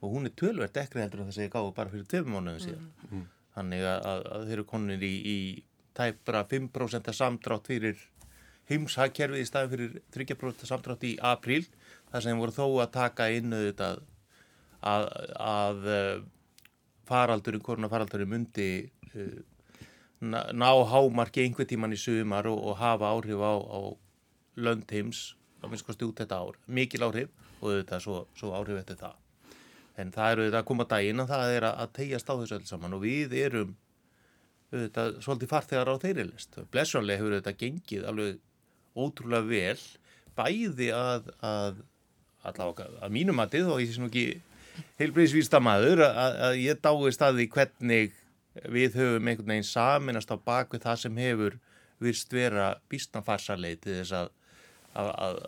[0.00, 2.62] og hún er tölvert ekkert heldur en þess að ég gáði bara fyrir tveim mánuðum
[2.64, 3.08] síðan mm.
[3.10, 3.24] mm.
[3.56, 5.38] þannig að, að, að þeir eru konir í, í
[5.96, 8.04] tæpra 5% samdrátt fyrir
[8.70, 11.64] heimshagkerfið í staðin fyrir 30% samdrátt í apríl
[12.10, 14.02] þar sem voru þó að taka inn auðvitað
[14.86, 15.06] að,
[15.40, 16.16] að eh,
[17.06, 18.68] faraldurinn, koronafaraldurinn myndi
[19.14, 19.38] uh,
[20.20, 23.80] ná hámarki einhver tíman í sumar og, og hafa áhrif á, á
[24.56, 27.30] löndheims að minnst kosti út þetta ár, mikil áhrif
[27.60, 29.14] og auðvitað svo, svo áhrif eftir það.
[29.96, 32.66] En það eru auðvitað að koma dægin og það er að tegjast á þessu öll
[32.68, 33.76] saman og við erum
[34.72, 36.58] auðvitað svolítið farþegar á þeirri list.
[36.72, 38.42] Blessunlega hefur auðvitað gengið alveg
[38.96, 39.86] ótrúlega vel
[40.36, 41.80] bæði að, að
[42.46, 44.26] allavega að mínum að þið og ég sé nú ekki
[45.00, 48.16] heilbreyðsvísta maður að, að ég dáist að því hvernig
[48.72, 51.58] við höfum einhvern veginn saminast á baku það sem hefur
[52.02, 54.30] virst vera býstanfarsalegi til þess að,
[55.00, 55.40] að, að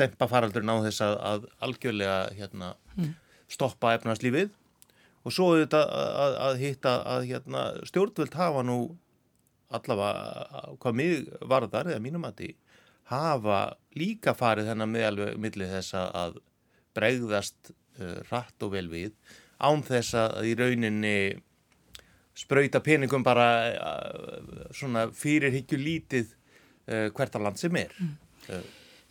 [0.00, 3.12] dempa faraldurinn á þess að, að algjörlega hérna, mm.
[3.50, 4.52] Stoppa efnarslífið
[5.24, 5.80] og svo þetta
[6.48, 8.78] að hitta að hérna, stjórnvöld hafa nú
[9.74, 12.50] allavega hvað mig varðar eða mínum að því
[13.12, 13.60] hafa
[13.98, 16.38] líka farið þennan meðalveg millir þess að
[16.96, 19.12] bregðast uh, rætt og vel við
[19.58, 21.16] án þess að í rauninni
[22.34, 27.94] spröyta peningum bara uh, svona fyrirhyggju lítið uh, hvert af land sem er.
[27.98, 28.16] Mm.
[28.48, 28.64] Uh.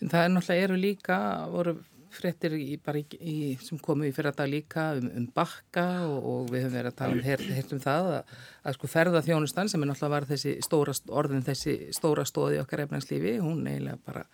[0.04, 1.18] Það er náttúrulega eru líka,
[1.52, 1.78] voru
[2.16, 2.78] frettir í,
[3.20, 6.92] í, sem komu í fyrir þetta líka um, um bakka og, og við höfum verið
[6.92, 10.28] að tala um, her, um það að, að sko ferða þjónustan sem er náttúrulega var
[10.32, 14.26] þessi stóra, orðin þessi stóra stóði okkar efnagslífi, hún eiginlega bara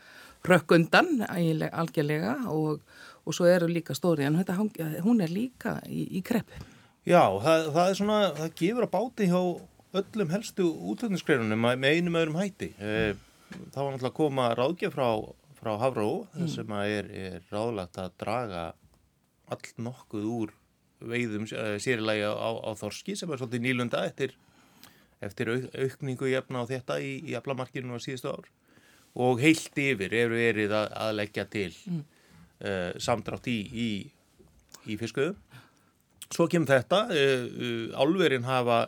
[0.48, 2.84] rökk undan algjörlega og,
[3.26, 4.60] og svo eru líka stóri en þetta,
[5.06, 6.54] hún er líka í, í krepp.
[7.08, 9.42] Já, það, það er svona, það gefur að báti hjá
[10.00, 12.72] öllum helstu útlöfningsgreinunum með einum öðrum hætti.
[12.78, 13.14] Eh,
[13.74, 15.08] það var náttúrulega að koma ráðgjöf frá
[15.60, 16.48] frá Havró mm.
[16.52, 18.64] sem er, er ráðlagt að draga
[19.50, 20.54] all nokkuð úr
[21.00, 24.36] veiðum eh, sérilagi á, á Þorski sem er svolítið nýlunda eftir,
[25.24, 28.50] eftir auk, aukningu jafna á þetta í, í aflamarkinu á síðustu ár
[29.20, 32.02] og heilt yfir eru verið að, að leggja til mm.
[32.62, 33.90] uh, samdrátt í, í,
[34.86, 35.34] í fiskuðu.
[36.30, 38.84] Svo kemur þetta, uh, uh, álverinn hafa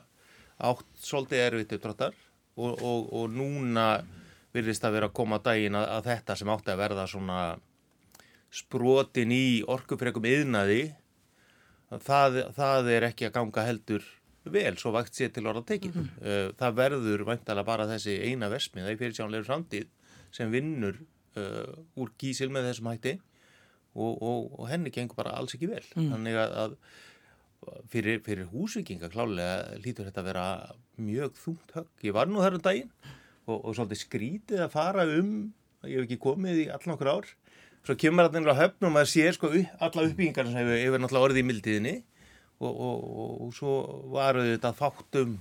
[0.62, 2.14] átt svolítið erfitt uppdráttar
[2.54, 3.88] og, og, og núna
[4.56, 7.42] virðist að vera að koma á daginn að, að þetta sem átti að verða svona
[8.52, 10.82] sprotin í orkufrekum yðnaði
[12.04, 14.06] það, það er ekki að ganga heldur
[14.52, 15.96] vel, svo vakt sér til orða tekið.
[15.96, 16.54] Mm -hmm.
[16.60, 19.88] Það verður væntalega bara þessi eina versmið, það er fyrirsjánlegur framtíð
[20.32, 20.98] sem vinnur
[21.38, 23.20] uh, úr kísil með þessum hætti
[23.94, 25.84] og, og, og henni gengur bara alls ekki vel.
[25.96, 26.12] Mm.
[26.16, 26.78] Þannig að, að
[27.92, 30.46] fyrir, fyrir húsvikinga klálega lítur þetta að vera
[30.98, 31.92] mjög þungt högg.
[32.04, 32.92] Ég var nú þar um daginn
[33.52, 35.32] og, og svolítið skrítið að fara um
[35.88, 37.30] ég hef ekki komið í allan okkur ár
[37.82, 41.42] svo kemur það nefnilega höfnum að sé sko, alla uppbyggingar sem hefur, hefur náttúrulega orðið
[41.42, 41.96] í mildiðinni
[42.62, 43.06] og, og,
[43.48, 43.76] og svo
[44.14, 45.36] varu þetta þátt um,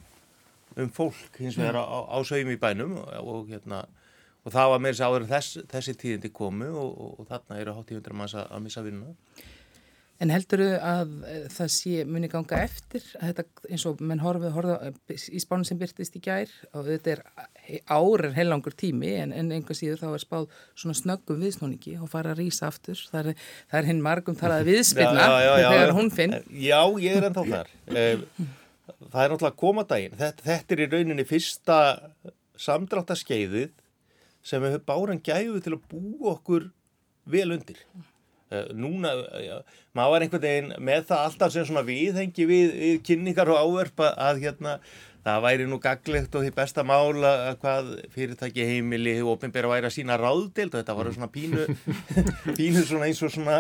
[0.81, 3.85] um fólk hins vegar á, á saum í bænum og hérna
[4.41, 7.93] og það var með þess að áður þess, þessi tíðindi komu og þarna eru hátt
[7.93, 9.13] í hundra manns að missa vinnuna
[10.21, 14.21] En heldur þau að eh, það sé muni ganga eftir að þetta eins og menn
[14.21, 17.23] horfið horfið í spánum sem byrtist í gær og þetta er
[17.89, 22.35] árir heilangur tími en, en einhver síður þá er spáð svona snöggum viðsnóningi og fara
[22.35, 23.01] að rýsa aftur.
[23.11, 25.29] Það er, það er hinn margum talað viðspilna
[25.73, 26.37] þegar hún finn.
[26.53, 27.77] Já, ég er ennþá þar.
[27.89, 28.25] Eh,
[28.91, 31.77] Það er náttúrulega komadaginn þetta, þetta er í rauninni fyrsta
[32.61, 33.71] samdráttaskeiðið
[34.51, 36.67] sem hefur báran gæfu til að bú okkur
[37.31, 37.81] vel undir
[38.75, 39.13] núna,
[39.45, 39.61] já,
[39.95, 44.11] maður var einhvern veginn með það alltaf sem svona viðhengi við, við kynningar og áverfa
[44.19, 44.79] að hérna
[45.25, 49.97] það væri nú gaglegt og því besta mála hvað fyrirtæki heimili og ofinbæra væri að
[49.99, 51.67] sína ráðdelt og þetta var svona pínu,
[52.59, 53.59] pínu svona eins og svona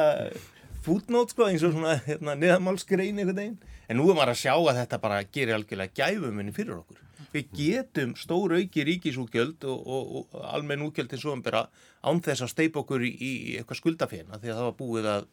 [0.85, 3.61] fútnót sko eins og svona hérna, neðamálskrein einhvern veginn.
[3.90, 7.07] En nú er maður að sjá að þetta bara gerir algjörlega gæfumunni fyrir okkur.
[7.31, 11.68] Við getum stór auki ríkisúgjöld og, og, og almenn úgjöld til svoanbera án
[12.03, 15.27] þess að steipa okkur í, í eitthvað skuldafena því að það var búið að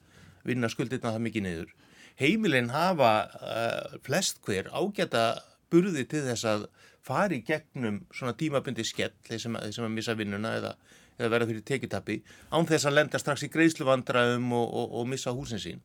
[0.48, 1.74] vinna skuldirna það mikið niður.
[2.18, 5.26] Heimilinn hafa uh, flest hver ágæta
[5.72, 6.68] burði til þess að
[7.08, 10.74] fari gegnum svona tímabundi skell þeir sem, sem að missa vinnuna eða,
[11.20, 12.18] eða verða fyrir tekitappi
[12.52, 15.84] án þess að lenda strax í greiðsluvandraum og, og missa húsin sín.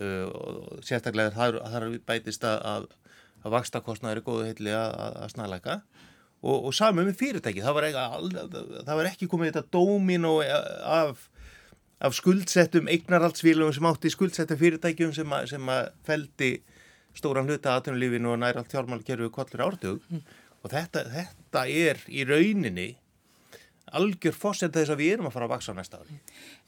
[0.00, 2.88] Uh, sérstaklega þar, þar bætist að
[3.44, 5.76] að vakstakostnaður er góðu heitli að, að snarleika
[6.40, 10.42] og, og saman með fyrirtæki það var, ekki, það var ekki komið þetta dómin og
[10.46, 11.26] af,
[12.00, 16.52] af skuldsettum eignarhaldsvílum sem átti skuldsettum fyrirtækjum sem að, sem að feldi
[17.16, 20.24] stóran hluta aðtunulífinu og næra allt hjálmalkerfið kollur ártug mm.
[20.62, 22.90] og þetta, þetta er í rauninni
[23.96, 26.18] algjör fósend þess að við erum að fara að vaksa á næsta ári.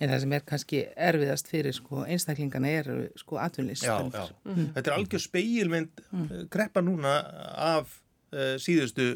[0.03, 2.89] En það sem er kannski erfiðast fyrir sko, einstaklingana er
[3.21, 3.87] sko atvinnlist.
[3.87, 4.25] Já, já.
[4.49, 4.71] Mm.
[4.77, 6.25] Þetta er algjör speilmynd mm.
[6.33, 7.15] Eh, kreppa núna
[7.55, 8.01] af
[8.35, 9.13] uh, síðustu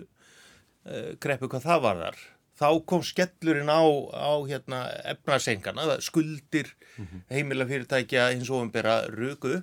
[0.86, 2.20] uh, kreppu hvað það var þar.
[2.56, 3.84] Þá kom skellurinn á,
[4.16, 7.26] á hérna, efnarsengana, skuldir -hmm.
[7.28, 9.60] heimila fyrirtækja hins og umbera röku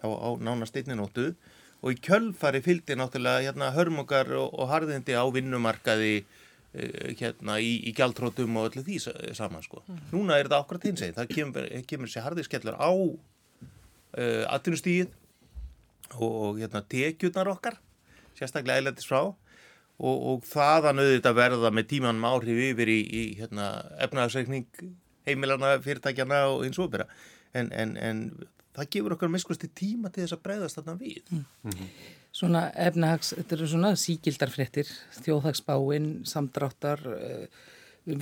[0.00, 1.34] á, á nánast einninóttu
[1.82, 6.24] og í kjölfari fylgdi náttúrulega hérna, hörmungar og, og harðindi á vinnumarkaði
[6.72, 8.94] Eh, hérna í, í gjaldrótum og öllu því
[9.36, 9.82] saman sko.
[9.84, 9.96] Mm.
[10.14, 15.10] Núna er þetta ákvæmt hins eginn, það kemur, kemur sér harðiskellur á uh, atvinnustíð
[16.16, 17.76] og, og hérna tekjurnar okkar,
[18.38, 19.20] sérstaklega eilendis frá
[20.00, 23.68] og, og þaðan auðvitað verða með tímanum áhrif yfir í, í hérna,
[24.06, 24.66] efnaðarsreikning
[25.26, 27.06] heimilana, fyrirtækjana og eins og bera.
[27.54, 28.24] En, en, en
[28.76, 31.20] það gefur okkar miskusti tíma til þess að breyðast þarna við.
[31.34, 31.92] Mm.
[32.32, 37.68] Svona efnahags, þetta eru svona síkildarfrettir, þjóðhagsbáinn, samdráttar, uh,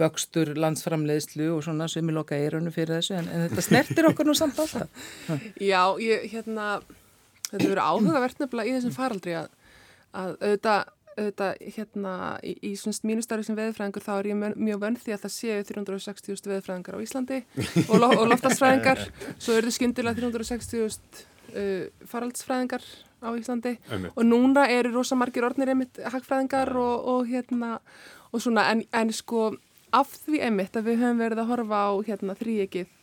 [0.00, 4.28] vöxtur, landsframleiðslu og svona sem er loka eirunu fyrir þessu en, en þetta snertir okkur
[4.28, 5.06] nú samt alltaf.
[5.70, 6.80] Já, ég, hérna,
[7.46, 9.48] þetta verður áhugavert nefnilega í þessum faraldri að,
[10.11, 14.98] að auðvitað auðvitað hérna í, í svona mínustarfi sem veðfræðingur þá er ég mjög vönn
[15.00, 17.40] því að það séu 360.000 veðfræðingar á Íslandi
[17.87, 19.04] og, lo og loftasfræðingar
[19.42, 22.87] svo eru þau skyndilega 360.000 uh, faraldsfræðingar
[23.20, 24.14] á Íslandi Einmitt.
[24.14, 27.76] og núna eru rosa margir orðnir einmitt hagfræðingar og, og hérna
[28.30, 29.50] og svona en, en sko
[29.92, 32.96] af því einmitt að við höfum verið að horfa á hérna þrýegið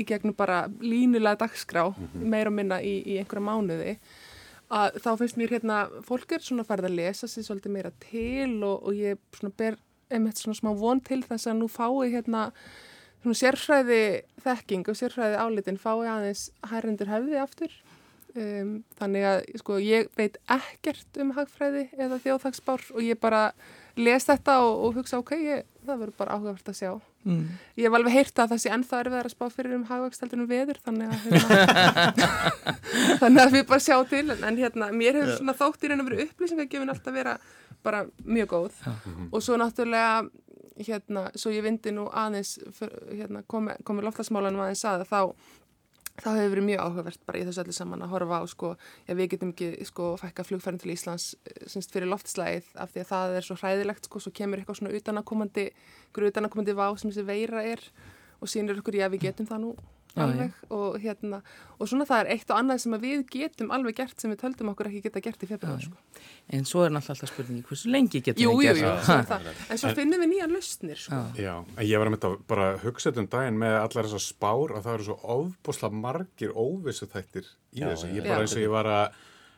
[0.00, 2.28] í gegnum bara línulega dagskrá mm -hmm.
[2.34, 3.96] meira og minna í, í einhverja mánuði
[4.72, 8.54] að þá finnst mér hérna, fólk er svona farið að lesa sér svolítið meira til
[8.64, 9.78] og, og ég svona ber
[10.12, 12.48] einmitt svona smá von til þess að nú fái hérna
[13.22, 14.02] svona sérfræði
[14.44, 17.78] þekking og sérfræði álitin fái aðeins hærrendur hefði aftur.
[18.32, 23.50] Um, þannig að sko ég veit ekkert um hagfræði eða þjóðhagsbár og ég bara
[24.00, 26.92] les þetta og, og hugsa ok, ég, það verður bara áhugavert að sjá
[27.24, 27.42] mm.
[27.78, 30.50] ég hef alveg heyrt að það sé ennþá er við að spá fyrir um hagvægstaldunum
[30.50, 32.38] veður þannig að hérna,
[33.22, 34.24] þannig að við bara sjá til.
[34.34, 37.36] En hérna, mér hefur svona þótt í raun og veru upplýsingagefin alltaf vera
[37.82, 38.80] bara mjög góð.
[39.30, 40.22] Og svo náttúrulega
[40.82, 42.56] hérna, svo ég vindi nú aðeins
[43.10, 45.20] hérna, komið komi loftasmálanum aðeins að þá
[46.20, 48.72] það hefur verið mjög áhugavert bara í þessu öllu saman að horfa á sko,
[49.08, 53.04] já við getum ekki sko fækka flugfærin til Íslands eh, semst fyrir loftslæðið af því
[53.04, 55.66] að það er svo hræðilegt sko, svo kemur eitthvað svona utanakomandi,
[56.12, 57.86] utanakomandi vá sem þessi veira er
[58.42, 59.72] og sínur ykkur, já við getum það nú
[60.20, 61.40] alveg já, og hérna
[61.78, 64.70] og svona það er eitt og annað sem við getum alveg gert sem við töldum
[64.72, 66.20] okkur ekki geta gert í februar sko.
[66.52, 69.82] En svo er náttúrulega alltaf spurningi hversu lengi getum jú, við gert jú, jú, En
[69.82, 71.20] svo finnum við nýja lustnir sko.
[71.38, 74.76] Já, ég var að mynda bara að hugsa þetta um daginn með allar þessar spár
[74.76, 78.64] að það eru svo ofbúsla margir óvissu þættir í já, þessu, ég bara eins og
[78.66, 79.04] ég var að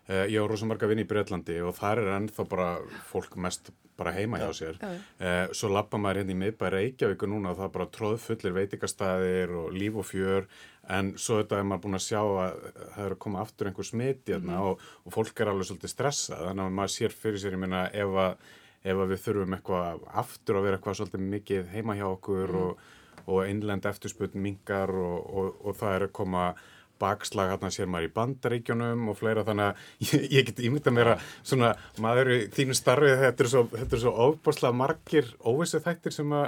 [0.09, 2.69] uh, ég á rosa marga vinn í Breitlandi og þar er ennþá bara
[3.11, 7.31] fólk mest bara heima hjá sér uh, svo lappa maður hérna í miðbæri Reykjavík og
[7.31, 10.49] núna það er bara tróðfullir veitikastæðir og líf og fjör
[10.95, 13.89] en svo þetta er maður búin að sjá að það eru að koma aftur einhver
[13.89, 14.69] smiti hérna, mm -hmm.
[14.71, 17.87] og, og fólk er alveg svolítið stressað þannig að maður sér fyrir sér, ég minna
[17.89, 18.37] ef að,
[18.85, 22.55] ef að við þurfum eitthvað aftur að vera eitthvað svolítið mikið heima hjá okkur mm
[22.55, 22.69] -hmm.
[22.69, 22.79] og,
[23.27, 26.55] og einlend eftirsputn mingar og, og það er að koma
[27.03, 31.15] bakslag hérna sér maður í bandaríkjónum og fleira þannig að ég, ég get ímynda mér
[31.15, 33.65] að svona maður í þínu starfið þetta er svo,
[33.97, 36.47] svo ofbáslega margir óvissu þættir sem að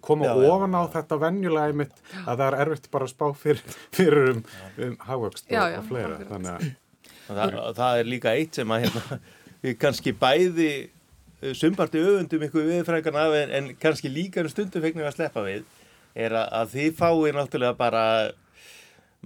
[0.00, 0.90] koma já, ofan á já.
[0.96, 4.42] þetta venjulega mitt að það er erfitt bara að spá fyrir, fyrir um,
[4.86, 6.68] um hafvöxt og, og fleira þannig að
[7.26, 9.20] það, það er líka eitt sem að hérna,
[9.64, 14.84] við kannski bæði eh, sumparti öfundum ykkur viðfrækana af en, en kannski líka um stundum
[14.84, 15.64] feknum að sleppa við
[16.16, 18.04] er að, að þið fáið náttúrulega bara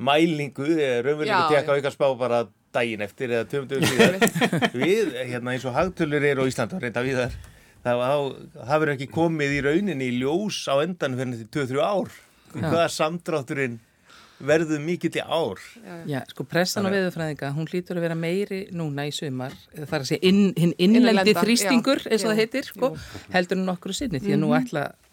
[0.00, 0.66] mælingu,
[1.04, 4.18] raunverulega tekka aukast spá bara daginn eftir eða tömdum síðan
[4.82, 7.38] við, hérna eins og hagtölur er á Ísland og reynda við þar
[7.84, 12.18] það verður ekki komið í rauninni í ljós á endan fyrir þetta 2-3 ár
[12.56, 13.78] hvaða samdrátturinn
[14.40, 15.60] verður mikill í ár.
[16.08, 19.98] Já, sko pressan á veðurfræðinga, hún hlýtur að vera meiri núna í sumar, það er
[19.98, 22.90] að segja inn, hinn innlendi þrýstingur, eins og það heitir sko,
[23.34, 24.64] heldur hún okkur sinni, því að nú mhm.
[24.64, 25.09] ætla Mm,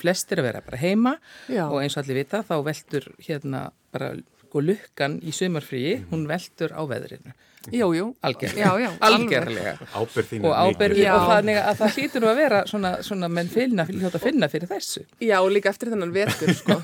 [0.00, 1.16] flestir að vera bara heima
[1.50, 1.64] Já.
[1.68, 4.14] og eins og allir vita þá veldur hérna bara
[4.50, 6.10] sko lukkan í sömarfríi, mm -hmm.
[6.10, 7.32] hún veldur á veðrinu.
[7.70, 8.96] Jújú, algjörlega.
[9.00, 9.74] algjörlega.
[9.94, 10.48] Ábyrðinu.
[10.48, 14.16] Og ábyrðinu og þannig að það hlýtur nú að vera svona, svona menn finna, hljóta
[14.16, 15.04] að finna fyrir þessu.
[15.20, 16.80] Já, og líka eftir þennan vetur, sko.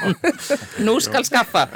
[0.86, 1.68] nú skal skaffa.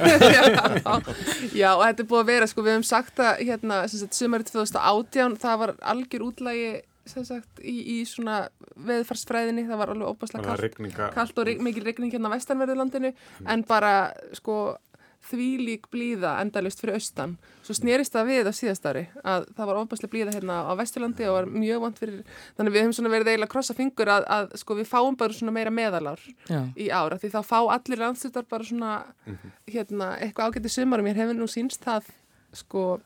[1.60, 5.36] Já, og þetta er búið að vera, sko, við hefum sagt að hérna, sömarið 2018,
[5.44, 6.72] það var algjör útlægi
[7.06, 12.32] sagt, í, í svona veðfarsfræðinni, það var alveg óbáslega kallt, kallt og mikil regning hérna
[12.32, 13.48] á vestanverðurlandinu mm.
[13.52, 13.94] en bara
[14.36, 14.76] sko
[15.24, 19.70] því lík blíða endalust fyrir austan svo snýrist það við á síðast ári að það
[19.70, 22.18] var ofbærslega blíða hérna á Vesturlandi og var mjög vant fyrir,
[22.58, 25.54] þannig við hefum svona verið eiginlega krossa fingur að, að sko við fáum bara svona
[25.56, 26.60] meira meðalár Já.
[26.76, 28.92] í ára því þá fá allir landstuttar bara svona
[29.24, 29.56] mm -hmm.
[29.76, 32.12] hérna eitthvað ágætti sumarum, ég hef nú sínst það
[32.52, 33.00] sko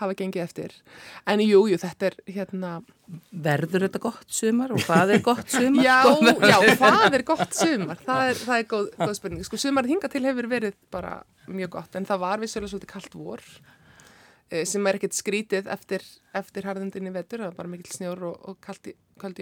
[0.00, 0.74] hafa gengið eftir.
[1.28, 2.72] En jújú, jú, þetta er hérna
[3.30, 5.84] Verður þetta gott sumar og hvað er gott sumar?
[5.86, 5.98] já,
[6.50, 8.00] já, hvað er gott sumar?
[8.02, 9.46] Það er, það er góð, góð spurning.
[9.46, 13.14] Sko, sumar hinga til hefur verið bara mjög gott en það var vissulega svolítið kallt
[13.14, 13.44] vor
[14.50, 16.02] eh, sem er ekkert skrítið eftir,
[16.34, 18.96] eftir harðundinni vetur, það var bara mikil snjór og, og kallt í,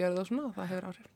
[0.05, 1.11] örðu og svona og það hefur áhrif.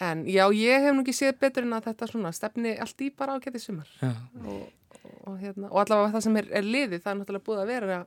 [0.00, 3.10] En já, ég hef nú ekki séð betur en að þetta svona stefni allt í
[3.16, 3.88] bara ágætið sumar.
[4.04, 4.62] Og,
[5.00, 7.98] og, og hérna, allavega það sem er, er liðið, það er náttúrulega búið að vera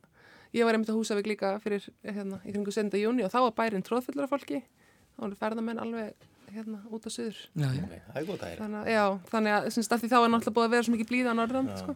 [0.54, 2.93] ég var einmitt að Húsavík líka fyrir hérna í kringu 7.
[3.01, 4.62] júni og þá var bærin tróðfullur af fólki
[5.16, 7.84] þá var ferðamenn alveg hérna út á söður Já, já.
[8.60, 10.93] Þannig að, já, þannig að semst, að því þá er náttúrulega búið að vera svo
[10.93, 11.95] mikið blíða á Norðurland sko.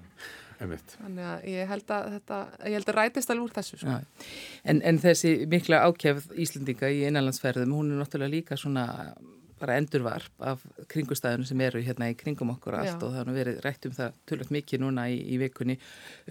[0.97, 3.93] þannig að ég held að þetta ég held að rætist alveg úr þessu sko.
[3.93, 4.29] Já,
[4.73, 8.87] en, en þessi mikla ákjæfð Íslendinga í innanlandsferðum, hún er náttúrulega líka svona
[9.61, 12.99] bara endurvarp af kringustæðunum sem eru hérna í kringum okkur allt Já.
[13.01, 15.77] og það er verið rætt um það tölvöld mikið núna í, í vikunni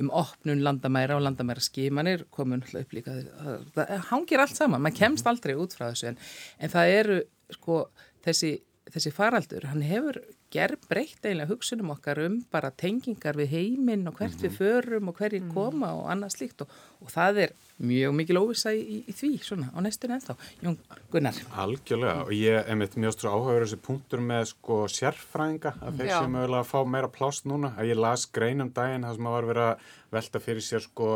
[0.03, 5.01] um opnun landamæra og landamæra skimanir komun upp líka það, það hangir allt saman, maður
[5.03, 6.20] kemst aldrei út frá þessu en,
[6.61, 7.20] en það eru
[7.57, 7.83] sko
[8.27, 8.53] þessi,
[8.91, 10.20] þessi faraldur, hann hefur
[10.57, 15.20] gerð breytt eiginlega hugsunum okkar um bara tengingar við heiminn og hvert við förum og
[15.20, 19.14] hverjir koma og annað slíkt og, og það er mjög mikil óvisa í, í, í
[19.16, 20.36] því svona á næstunni ennþá.
[20.64, 20.78] Jón
[21.12, 21.40] Gunnar.
[21.62, 26.36] Algjörlega og ég, einmitt, mjög svo áhugaður þessi punktur með sko sérfræðinga að þeir sem
[26.36, 29.36] mögulega að fá meira plást núna að ég las grein um daginn það sem að
[29.36, 31.11] var verið að velta fyrir sér sko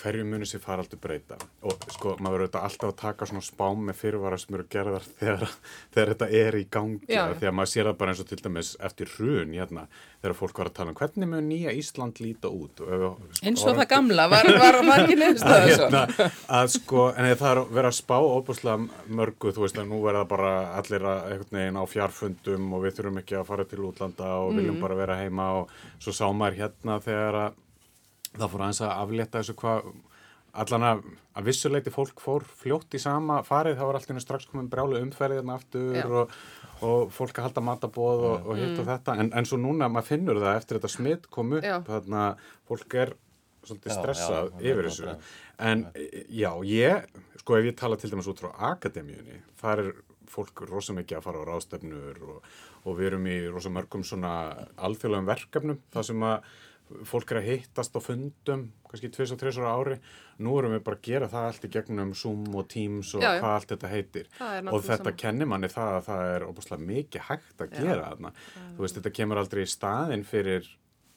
[0.00, 1.36] hverju muni sér faraldur breyta
[1.68, 5.04] og sko maður verður þetta alltaf að taka svona spám með fyrirvara sem eru gerðar
[5.20, 5.44] þegar,
[5.92, 7.22] þegar þetta er í gangi Já.
[7.36, 9.84] því að maður sér það bara eins og til dæmis eftir hrun hérna
[10.22, 13.64] þegar fólk var að tala um hvernig mun nýja Ísland líta út og, sko, Eins
[13.66, 15.88] og það gamla var, var, ekki neðstöða þessu.
[15.88, 16.28] hérna,
[16.60, 19.98] að sko, en það er að vera að spá óbúslega mörgu, þú veist að nú
[20.06, 23.82] verða bara allir að einhvern veginn á fjarfundum og við þurfum ekki að fara til
[23.88, 27.60] útlanda og viljum bara vera heima og svo sá maður hérna þegar að
[28.38, 29.92] það fór aðeins að aflétta þessu hvað
[30.62, 30.98] allan að,
[31.40, 35.54] að vissuleiti fólk fór fljótt í sama farið, það var alltaf strax komin brjálu umferðina
[35.56, 36.04] aftur Já.
[36.04, 36.34] og,
[36.84, 40.10] og fólk að halda matabóð og, og hitt og þetta, en, en svo núna maður
[40.10, 41.78] finnur það eftir þetta smitt kom upp, Já.
[41.88, 42.24] þarna
[42.68, 43.14] fólk er
[43.64, 45.30] svolítið Já, stressað já, er yfir þessu að-
[45.72, 45.84] en
[46.42, 47.06] já, ég,
[47.40, 49.90] sko ef ég tala til dæmis út frá akademíunni, þar er
[50.32, 52.44] fólk rosa mikið að fara á ráðstefnur og,
[52.88, 54.34] og við erum í rosa mörgum svona
[54.80, 56.52] alþjóðlegum verkefnum, það sem að
[57.08, 59.96] fólk er að hittast á fundum kannski tvis og þrisar á ári.
[60.42, 63.30] Nú erum við bara að gera það allt í gegnum Zoom og Teams og Já,
[63.36, 63.40] já.
[63.40, 64.28] hvað allt þetta heitir.
[64.68, 65.16] Og þetta sama.
[65.24, 68.32] kennir manni það að það er óbúslega mikið hægt að gera þarna.
[68.76, 70.70] Þú veist, þetta kemur aldrei í staðinn fyrir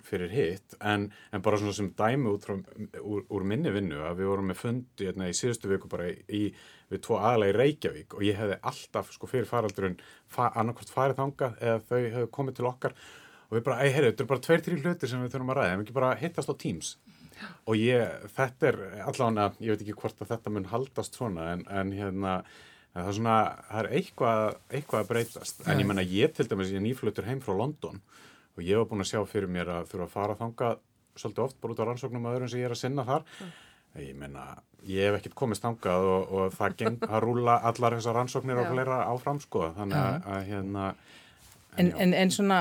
[0.06, 2.56] fyrir hitt, en, en bara svona sem dæmi út frá,
[3.02, 6.44] úr, úr minni vinnu að við vorum með fundi hérna, í síðustu viku bara í,
[6.92, 9.98] við tvo aðalega í Reykjavík og ég hefði alltaf sko fyrir faraldurinn
[10.32, 12.98] fa annarkvort farið þangað eða þau hefðu komið til okkar
[13.50, 15.60] og við bara, ei, heyrðu, þetta er bara tveir, þrjú hlutir sem við þurfum að
[15.60, 16.94] ræða, ef ekki bara hittast á Teams?
[17.68, 21.66] Og ég, þetta er allavega, ég veit ekki hvort að þetta mun haldast svona, en,
[21.68, 22.38] en hérna
[22.96, 23.38] það er svona,
[23.70, 27.28] það er eitthvað, eitthvað að breytast, en ég menna ég til dæmis, ég er nýflutur
[27.28, 28.00] heim frá London
[28.56, 30.78] og ég var búin að sjá fyrir mér að þurfa að fara þangað
[31.20, 33.26] svolítið oft bara út á rannsóknum og öðrum sem ég er að sinna þar.
[34.00, 34.46] Ég menna,
[34.88, 38.68] ég hef ekkert komist þangað og, og það geng að rúla allar þessar rannsóknir og
[38.68, 38.72] Já.
[38.74, 40.88] fleira áfram sko, þannig að, að hérna
[41.78, 42.60] En, en, en svona,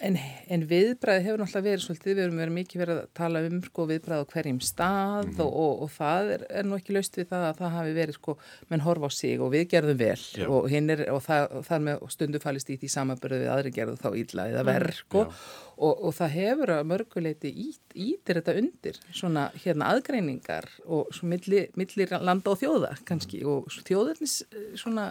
[0.00, 0.16] en,
[0.48, 3.86] en viðbræði hefur náttúrulega verið svolítið, við erum verið mikið verið að tala um sko
[3.90, 5.40] viðbræði á hverjum stað Mhm.
[5.44, 8.18] og, og, og það er, er nú ekki laust við það að það hafi verið
[8.20, 8.36] sko,
[8.70, 10.46] menn horfa á sig og við gerðum vel Já.
[10.48, 14.00] og hinn er, og það, þar með stundu fælist í því samanbyrðu við aðri gerðu
[14.00, 15.28] þá illa eða verð sko.
[15.76, 21.28] Og, og það hefur að mörguleiti ít, ítir þetta undir svona hérna aðgreiningar og svo
[21.28, 25.10] milli, milli landa og þjóða kannski og þjóðarnis eh, svona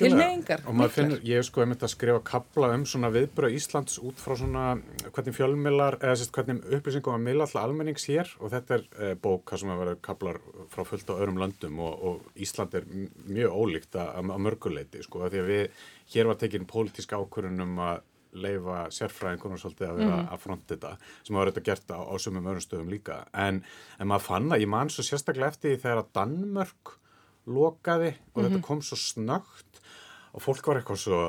[0.00, 4.00] tilneyingar og maður finnur, ég hef sko einmitt að skrifa kapla um svona viðbröð Íslands
[4.02, 4.64] út frá svona
[5.10, 8.32] hvernig fjölmiðlar eða sérst hvernig upplýsingum að miðla alltaf almennings hér.
[8.40, 10.40] Og þetta er e, bók hvað sem að vera kaplar
[10.72, 12.88] frá fullt á öðrum löndum og, og Ísland er
[13.28, 15.80] mjög ólíkt að, að mörguleiti sko að því að við,
[16.14, 18.04] hér var tekin pólitísk ákvörun um að
[18.36, 20.92] leifa sérfræðingunum svolítið að vera að fronta þetta
[21.24, 23.22] sem var þetta gert á, á sumum öðrum stöðum líka.
[23.32, 23.62] En,
[23.96, 26.96] en maður fann að ég man svo sérstaklega eftir því þegar að Danmörk
[27.46, 29.80] lokaði og þetta kom svo snögt
[30.36, 31.20] og fólk var eitthvað svo,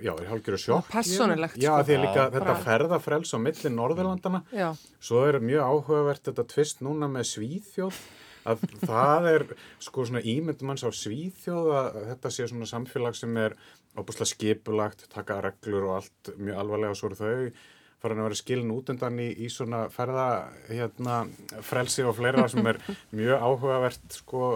[0.00, 0.86] já, er hálfgjörðu sjokk.
[0.86, 1.86] Og persónulegt, Já, sko.
[1.90, 6.46] því líka Já, þetta bara- ferðafrels á milli Norðurlandana, Já, svo er mjög áhugavert þetta
[6.54, 8.00] tvist núna með Svíþjóð,
[8.46, 9.44] að það er
[9.82, 13.56] sko svona ímyndum hans á Svíþjóð að þetta sé svona samfélag sem er
[13.96, 17.52] óbúslega skipulagt, taka reglur og allt mjög alvarlega og svo eru þau
[18.06, 20.26] farin að vera skilin út undan í, í svona ferða
[20.70, 21.18] hérna,
[21.66, 22.78] frelsi og fleira sem er
[23.18, 24.50] mjög áhugavert sko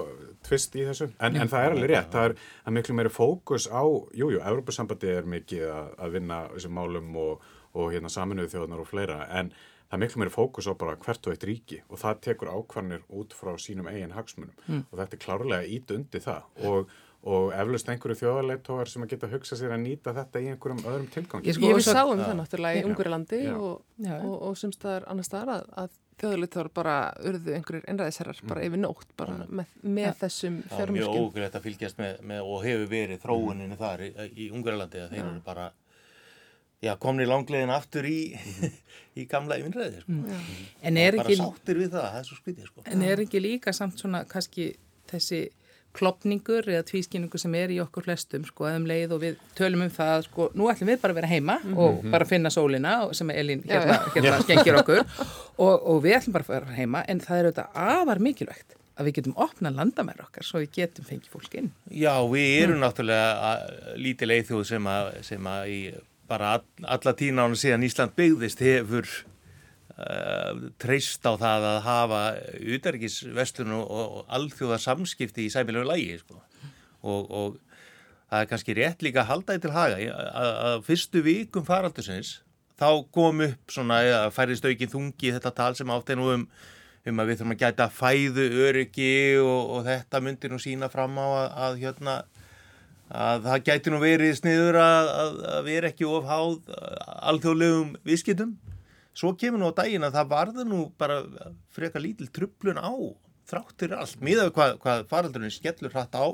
[0.47, 1.11] tvist í þessu.
[1.19, 4.45] En, en það er alveg rétt, það er að miklu meiri fókus á, jújú, jú,
[4.53, 9.21] Evropasambandi er mikið að, að vinna þessum málum og, og hérna saminuðu þjóðnar og fleira
[9.29, 9.53] en
[9.91, 13.07] það er miklu meiri fókus á bara hvert og eitt ríki og það tekur ákvarnir
[13.11, 14.55] út frá sínum eigin hagsmunum.
[14.87, 16.47] Og þetta er klárlega ít undir það.
[16.71, 16.93] Og
[17.23, 20.79] og eflaust einhverju þjóðarleitógar sem að geta að hugsa sér að nýta þetta í einhverjum
[20.89, 21.51] öðrum tilgangi.
[21.51, 22.85] Ég sko- ég við svo- sáum það náttúrulega í.
[22.89, 23.83] Ungurlandi og,
[24.25, 26.95] og, og sem staðar annar staðar að, að þjóðurleitóður bara
[27.29, 31.62] urðu einhverjir einræðisherrar bara yfir nótt bara með, með þessum Það var mjög ógreitt að
[31.68, 35.71] fylgjast með, með og hefur verið þróuninni þar í, í Ungarlandi að þeir eru bara
[36.81, 38.18] já, komni langlegin aftur í,
[39.21, 40.18] í gamla yfinræði sko.
[40.89, 42.85] En er bara ekki, sáttir við það, það er svo skvitið sko.
[42.97, 44.71] en er ekki líka samt svona kannski
[45.11, 45.43] þessi
[45.97, 49.84] klopningur eða tvískinningur sem er í okkur flestum sko, eða um leið og við tölum
[49.86, 53.30] um það sko, nú ætlum við bara að vera heima og bara finna sólina sem
[53.34, 57.41] Elín hérna, hérna skengir okkur og, og við ætlum bara að vera heima en það
[57.43, 61.55] er auðvitað afar mikilvægt að við getum opnað landamæri okkar svo við getum fengið fólk
[61.57, 61.70] inn.
[61.88, 65.78] Já, við erum náttúrulega að- lítil eithjóð sem að, sem að í
[66.28, 69.09] bara all, alla tína ána síðan Ísland byggðist hefur
[70.81, 72.21] treyst á það að hafa
[72.77, 76.41] utarikisvestlun og, alþjóða samskipti í sæmilegu lægi sko.
[77.03, 77.59] og, og
[78.31, 82.35] það er kannski rétt líka að halda því til haga að, að fyrstu vikum faraldusins
[82.81, 86.47] þá kom upp svona að færðist aukin þungi þetta tal sem átti nú um
[87.09, 91.17] um að við þurfum að gæta fæðu öryggi og, og þetta myndir nú sína fram
[91.17, 92.17] á að, að hérna
[93.11, 95.13] að það gæti nú verið sniður að,
[95.55, 96.75] að vera ekki ofháð
[97.31, 98.53] alþjóðlegum viðskiptum
[99.21, 101.21] svo kemur nú á daginn að það varður nú bara
[101.75, 102.93] freka lítil trublun á
[103.51, 106.27] þráttur allt, miðað hvað, hvað faraldurinn skellur hratt á,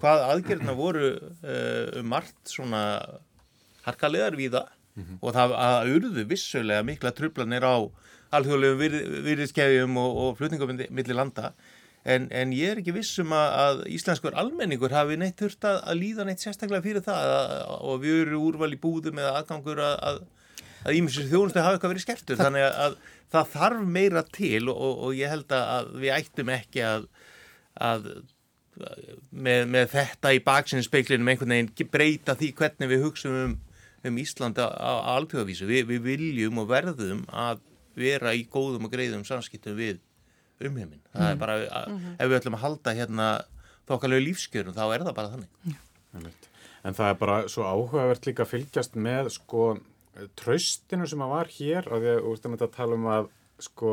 [0.00, 2.82] hvað aðgerðina voru uh, um margt svona
[3.84, 4.78] harkalegar við það
[5.24, 7.76] og það að urðu vissulega mikla trublanir á
[8.36, 11.52] alþjóðlegum vir, virðiskefjum og, og flutningum millir landa.
[12.02, 16.00] En, en ég er ekki vissum að, að íslenskur almenningur hafi neitt þurft að, að
[16.00, 17.52] líða neitt sérstaklega fyrir það að,
[17.88, 20.22] og við eru úrval í búðum eða aðgangur að,
[20.82, 22.96] að ímjömsir þjónustu hafa eitthvað verið skertur þannig að, að
[23.32, 27.08] það þarf meira til og, og ég held að við ættum ekki að,
[27.90, 28.08] að
[29.30, 33.56] með, með þetta í baksinu speiklinum einhvern veginn breyta því hvernig við hugsaum um,
[34.08, 35.68] um Íslanda á, alþjóðavísu.
[35.68, 37.62] Vi, við viljum og verðum að
[37.98, 40.00] vera í góðum og greiðum samskiptum við
[40.62, 41.02] umheiminn.
[41.12, 43.28] Það er bara, að, ef við ætlum að halda hérna
[43.90, 45.78] þokkalegu lífskjörum þá er það bara þannig.
[46.12, 46.48] Einmitt.
[46.82, 49.66] En það er bara svo áhugavert líka að fylgjast með sko
[50.38, 53.30] tröstinu sem að var hér og þú veist að tala um að
[53.62, 53.92] sko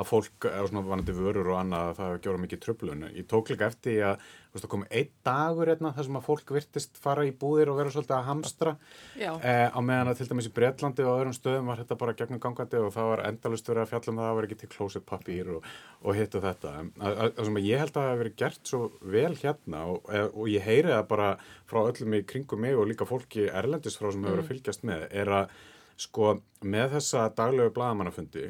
[0.00, 3.08] að fólk er svona vanandi vörur og annað að það hefur gjórað mikið tröflun.
[3.16, 6.24] Ég tók líka eftir að þú veist að komi einn dagur hérna þar sem að
[6.26, 8.72] fólk virtist fara í búðir og vera svolítið að hamstra
[9.20, 12.42] eh, á meðan að til dæmis í Breitlandi og öðrum stöðum var þetta bara gegnum
[12.42, 14.70] gangandi og það var endalust verið að fjalla um það að það var ekki til
[14.74, 15.68] closet papír og,
[16.02, 16.72] og hitt og þetta.
[16.98, 18.82] Það sem að ég held að það hefur verið gert svo
[19.14, 21.28] vel hérna og, og ég heyri það bara
[21.70, 25.06] frá öllum í kringum mig og líka fólki erlendis frá sem hefur að fylgjast með
[25.22, 25.54] er að
[26.00, 26.34] sko
[26.64, 28.48] með þessa daglegu bladamannafundi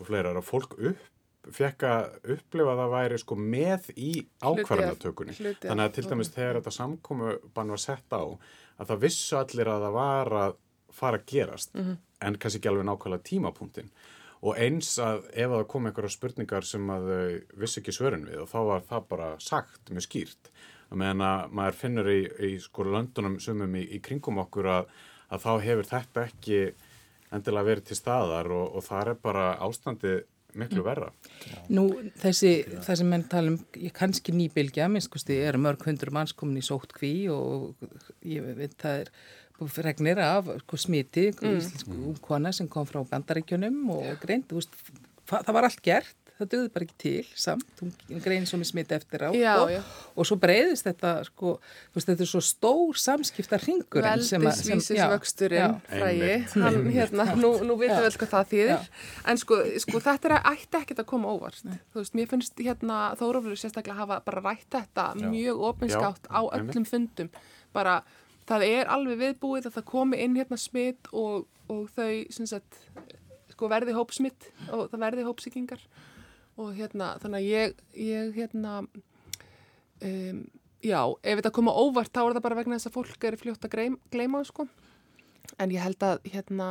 [0.00, 1.04] og fleira að fólk upp
[1.54, 4.10] fekk að upplifa að það væri sko með í
[4.42, 5.34] ákvarðanatökunni.
[5.62, 9.70] þannig að til dæmis þegar þetta samkomu bann var sett á að það vissu allir
[9.70, 10.56] að það var að
[10.96, 13.90] fara að gerast en kannski ekki alveg nákvæmlega tímapunktin
[14.42, 18.42] og eins að ef það kom einhverja spurningar sem að þau vissi ekki svörin við
[18.42, 20.50] og þá var það bara sagt mjög skýrt.
[20.90, 24.92] Og meðan að maður finnur í, í sko löndunum sumum í, í kringum okkur að,
[25.32, 26.60] að þá hefur þetta ekki
[27.34, 30.16] endilega verið til staðar og, og það er bara ástandi
[30.56, 31.10] miklu verra.
[31.72, 31.86] Nú,
[32.20, 32.52] þessi,
[32.84, 36.64] það sem menn tala um, ég kannski nýbylgja, minnskusti, eru mörg hundur manns komin í
[36.64, 37.74] sótt kví og
[38.26, 39.12] ég veit það er
[39.72, 41.58] fregnir af sko, smiti, mm.
[41.60, 44.80] íslensku kona sem kom frá bandaríkjunum og greint, þú veist,
[45.28, 48.96] það var allt gert, það döði bara ekki til samt, hún greinir svo með smiti
[48.96, 49.80] eftir á Já, sko, já.
[50.16, 56.52] og svo breyðist þetta, sko, þú veist, þetta er svo stór samskipta ringur Veldisvísisvöxturinn Einmitt.
[56.60, 59.00] hann hérna, nú, nú veitum við hvað það þýðir, Já.
[59.32, 63.00] en sko, sko þetta er ætti ekkert að koma óvart, þú veist, mér finnst hérna
[63.16, 66.74] Þórólfur sérstaklega hafa bara rætt þetta mjög opinskátt á einmitt.
[66.76, 67.30] öllum fundum,
[67.72, 68.00] bara
[68.46, 72.82] það er alveg viðbúið að það komi inn hérna smitt og, og þau, sem sagt,
[73.56, 75.80] sko verði hópsmitt og það verði hópsíkingar
[76.56, 78.78] og hérna, þannig að ég, ég hérna,
[80.00, 80.40] um,
[80.84, 83.68] já, ef þetta koma óvart þá er það bara vegna þess að fólk er fljótt
[83.68, 84.66] að það, sko.
[85.62, 86.70] En ég held að, hérna,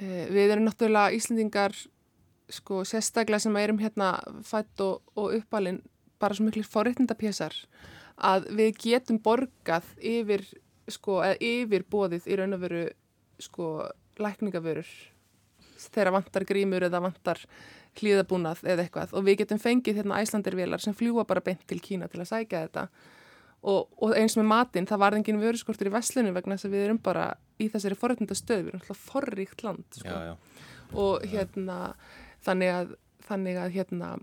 [0.00, 1.76] uh, við erum náttúrulega Íslendingar,
[2.50, 4.14] sko, sérstaklega sem erum hérna
[4.46, 5.82] fætt og, og uppalinn
[6.20, 7.54] bara svo miklu forréttindapésar
[8.20, 10.42] að við getum borgað yfir,
[10.90, 12.82] sko, eða yfir bóðið í raun og veru,
[13.40, 13.70] sko,
[14.20, 14.88] lækningavörur
[15.80, 17.40] þegar vantar grímur eða vantar
[17.98, 19.14] hlýðabúnað eða eitthvað.
[19.16, 22.64] Og við getum fengið hérna æslandirvélar sem fljúa bara beint til Kína til að sækja
[22.66, 22.86] þetta.
[23.60, 26.84] Og, og eins með matinn, það var engin vöruskortur í veslunum vegna þess að við
[26.86, 27.26] erum bara
[27.60, 30.08] í þessari forrætnda stöð, við erum alltaf forríkt land sko.
[30.08, 30.68] Já, já.
[30.96, 31.78] og hérna
[32.46, 32.94] þannig að,
[33.28, 34.14] þannig að hérna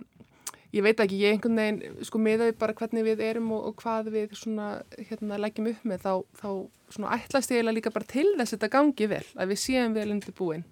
[0.73, 3.77] ég veit ekki, ég einhvern veginn sko miða við bara hvernig við erum og, og
[3.83, 6.49] hvað við svona hérna leggjum upp með þá, þá
[6.95, 9.95] svona ætlast ég eiginlega líka bara til þess að þetta gangi vel, að við séum
[9.97, 10.65] vel undir búin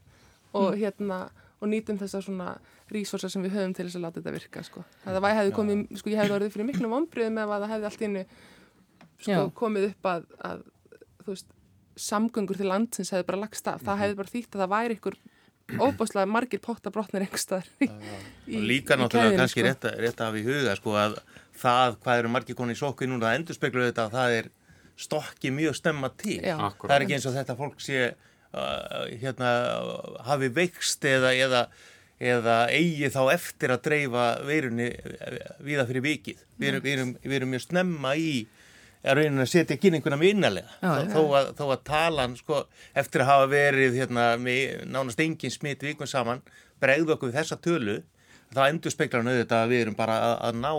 [0.56, 1.26] og hérna
[1.66, 2.55] og nýtum þessar svona
[2.93, 4.86] resursa sem við höfum til þess að láta þetta virka sko.
[5.03, 8.01] Það hefði komið, sko ég hefði orðið fyrir miklum vonbriðum ef að það hefði allt
[8.01, 8.26] í innu
[9.16, 9.45] sko Já.
[9.61, 10.66] komið upp að, að
[11.24, 11.53] þú veist,
[12.05, 15.18] samgöngur til landsins hefði bara lagst af, það hefði bara þýtt að það væri ykkur
[15.82, 19.66] óbúslega margir pottabrotnir einhverstaðar og líka náttúrulega kannski sko.
[19.66, 21.16] rétt, rétt af í huga sko að
[21.57, 24.51] það hvað eru margir koni í sokku núna það endur speklu þetta að það er
[24.95, 26.39] stokki mjög stemma til.
[26.43, 28.03] Það er ekki eins og þetta fólk sé
[29.22, 29.51] hérna
[30.28, 31.64] hafi veikst eða, eða,
[32.20, 34.91] eða eigi þá eftir að dreifa veirunni
[35.66, 36.45] viða fyrir vikið.
[36.60, 38.36] Við erum, við erum, við erum mjög snemma í
[39.06, 42.62] að raunin að setja kynninguna með innanlega þó, þó, að, þó að talan sko,
[42.97, 46.41] eftir að hafa verið hérna, með nánast engin smitt vikun saman
[46.82, 47.99] bregðu okkur við þessa tölu
[48.54, 50.72] það endur speklar nöðu að við erum bara að, að ná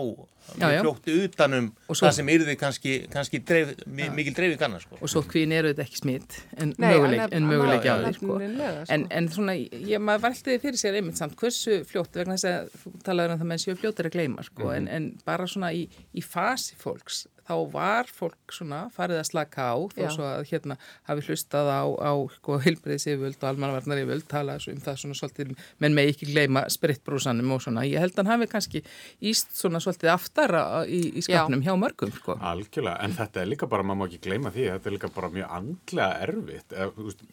[0.47, 4.99] fljóttu utanum svo, það sem yrði kannski, kannski dreif, mikil dreifing annars sko.
[5.01, 8.39] og svo hvín eru þetta ekki smitt en möguleik á því sko.
[8.39, 12.77] en, en svona, ég maður valdiði fyrir sér einmitt samt hversu fljótt vegna þess að
[12.83, 14.77] þú talaður um það með séu fljóttir að gleyma sko, mm -hmm.
[14.77, 19.67] en, en bara svona í, í fasi fólks þá var fólk svona farið að slaka
[19.71, 20.09] á þó Já.
[20.13, 20.77] svo að hérna
[21.07, 26.11] hafi hlustað á, á sko, hilbriðsiföld og almanvarnariföld tala um það svona svolítið menn með
[26.13, 28.83] ekki gleyma spritbrúsanum og svona ég held að hann hafi kannski
[29.31, 31.69] íst svona svolítið aftara í, í skapnum Já.
[31.71, 32.37] hjá mörgum sko.
[32.51, 35.31] Algjörlega, en þetta er líka bara, maður má ekki gleyma því þetta er líka bara
[35.33, 36.77] mjög andlega erfitt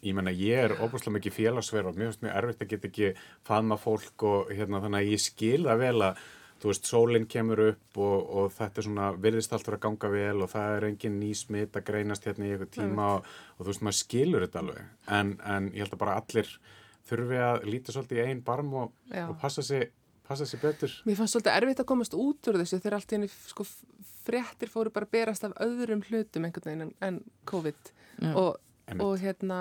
[0.05, 3.13] ég menna ég er óbúslega mikið félagsverð og mjög, mjög erfitt að geta ekki
[3.47, 6.25] faðma fólk og hérna þannig að ég skilða vel að
[6.65, 10.39] þú veist, sólinn kemur upp og, og þetta er svona, virðist alltaf að ganga vel
[10.41, 13.69] og það er engin ný smitt að greinast hérna í eitthvað tíma og, og þú
[13.69, 14.87] veist, maður skilur þetta alveg,
[15.19, 16.55] en, en ég held að bara allir
[17.05, 18.97] þurfi að líta svolítið í einn barm og,
[19.27, 19.91] og passa sig
[20.25, 20.93] passa sig betur.
[21.05, 23.67] Mér fannst svolítið erfitt að komast út úr þessu þegar allt í henni sko
[24.25, 27.19] fréttir fóru bara berast af öðrum hlutum einhvern veginn en, en
[27.51, 27.93] COVID.
[28.33, 28.57] Og,
[29.05, 29.59] og hérna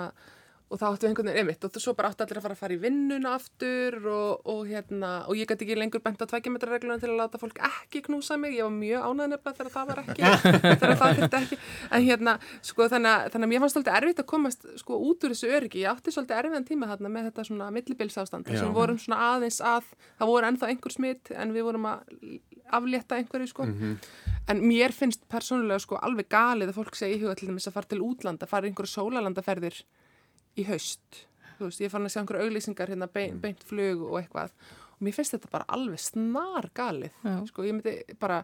[0.72, 2.74] og þá áttu einhvern veginn einmitt og svo bara áttu allir að fara að fara
[2.74, 7.10] í vinnuna aftur og, og hérna og ég gæti ekki lengur bent á tvækjumetrarregluna til
[7.12, 10.30] að láta fólk ekki knúsa mig, ég var mjög ánæð nefnilega þegar það var ekki,
[10.80, 11.58] þegar það þurfti ekki.
[11.90, 15.52] En hérna, sko þannig að, mér fannst svolítið erfitt að komast sko út úr þessu
[15.52, 19.60] öryggi, ég átti svolítið erfiðan tíma þarna með þetta svona millibilsástand sem vorum svona aðeins
[19.60, 22.06] að, það voru ennþá einhver smitt en við vorum að
[22.74, 23.66] aflétta einhverju sko.
[23.68, 23.96] Mm -hmm.
[24.48, 27.76] en mér finnst persónulega sko alveg galið að fólk segja í huga til þess að
[27.76, 29.84] fara til útlanda, fara einhverju sólalandaferðir
[30.58, 31.24] í haust
[31.58, 33.42] þú veist, ég fann að segja einhverju auglýsingar hérna beint, mm.
[33.42, 34.54] beint flug og eitthvað
[34.94, 37.36] og mér finnst þetta bara alveg snar galið já.
[37.50, 38.42] sko, ég myndi bara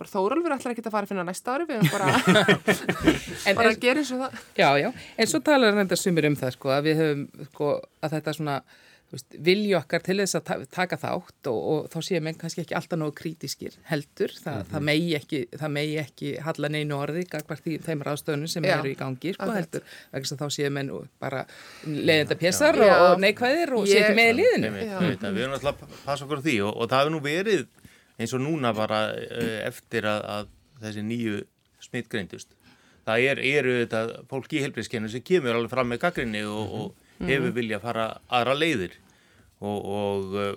[0.00, 2.06] bara Þórólfur ætlar ekki að fara að finna næsta ári við bara,
[3.58, 4.88] bara að gera eins og það Já, já,
[5.20, 8.34] en svo talar hann þetta sumir um það sko, að við höfum sko, að þetta
[8.38, 8.54] svona
[9.10, 12.98] vilju okkar til þess að taka þátt og, og þá séum við kannski ekki alltaf
[13.00, 14.68] nógu krítiskir heldur, Þa, mm -hmm.
[14.70, 18.76] það megi ekki það megi ekki halla neinu orði gagvart í þeim ráðstöðunum sem Já,
[18.76, 19.82] eru í gangi sko, heldur,
[20.12, 21.42] vegna þá séum við bara
[21.86, 24.72] leiðenda pjessar og, og neikvæðir og séum ekki með í liðinu.
[24.78, 27.66] Við erum alltaf að passa okkur á því og, og það hefur nú verið
[28.20, 30.56] eins og núna bara uh, eftir að, að
[30.86, 31.44] þessi nýju
[31.82, 32.54] smitt greindust.
[33.08, 36.74] Það er, eru þetta fólk í helbriðskennu sem kemur alveg fram með gaggrinni og mm
[36.78, 37.56] -hmm hefur mhm.
[37.56, 38.98] vilja að fara aðra leiðir.
[39.60, 40.52] Og, og uh,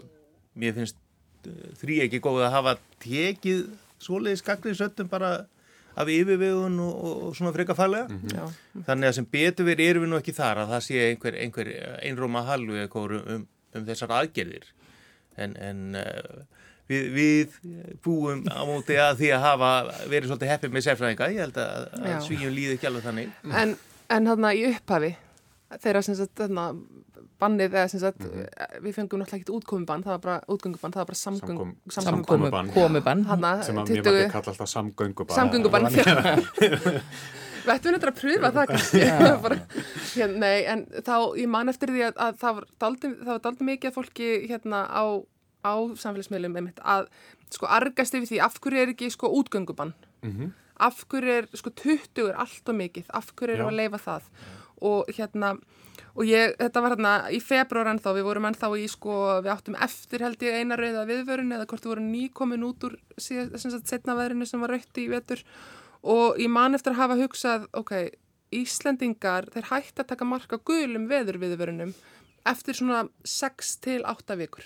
[0.59, 0.99] mér finnst
[1.47, 3.66] uh, þrý ekki góð að hafa tekið
[4.03, 5.34] svoleiðis gagliðsöttum bara
[5.93, 8.53] af yfirvegun og, og svona freka fallega mm -hmm.
[8.88, 11.70] þannig að sem betur verið erum við nú ekki þar að það sé einhver, einhver
[12.01, 14.66] einróma halvu um, um þessar aðgerðir.
[15.38, 16.45] En, en uh,
[16.89, 17.57] við, við
[18.03, 19.72] búum á móti að því að hafa
[20.09, 21.30] verið svolítið heppið með sérfræðinga.
[21.34, 23.30] Ég held að, að svíjum líði ekki alveg þannig.
[23.61, 23.76] En,
[24.09, 25.14] en hann að í upphafi
[25.82, 26.65] þeirra sem sagt þarna,
[27.41, 28.82] bannið eða sem sagt mm -hmm.
[28.86, 32.74] við fengum náttúrulega ekkert útkomubann, það var bara útgöngubann, það var bara samgöng, samgöngubann.
[32.74, 35.36] komubann, sem að mér var að kalla alltaf samgöngubann.
[35.36, 35.88] Samgöngubann
[37.63, 39.03] Við ættum náttúrulega að pröfa það kannski.
[40.17, 42.65] Hérna, Nei, en þá ég man eftir því að, að það var
[43.45, 45.03] daldi mikið að fólki hérna á,
[45.63, 47.07] á samfélagsmiðlum einmitt að
[47.53, 49.93] sko argast yfir því af hverju er ekki sko útgöngubann?
[50.26, 50.51] Mm -hmm.
[50.89, 54.30] af hverju er sko 20 er allt og mikið, af hverju er að leifa það
[54.84, 55.55] og hérna
[56.13, 59.15] og ég, þetta var hérna í februar ennþá, við vorum ennþá í sko,
[59.45, 62.97] við áttum eftir held ég eina rauða viðvörun eða hvort við vorum nýkomin út úr
[63.17, 65.41] setna veðrinu sem var rautti í vetur
[66.03, 67.95] og ég man eftir að hafa hugsað, ok,
[68.53, 71.95] Íslendingar, þeir hætti að taka marka gulum veður viðvörunum
[72.45, 74.65] eftir svona 6 til 8 vikur.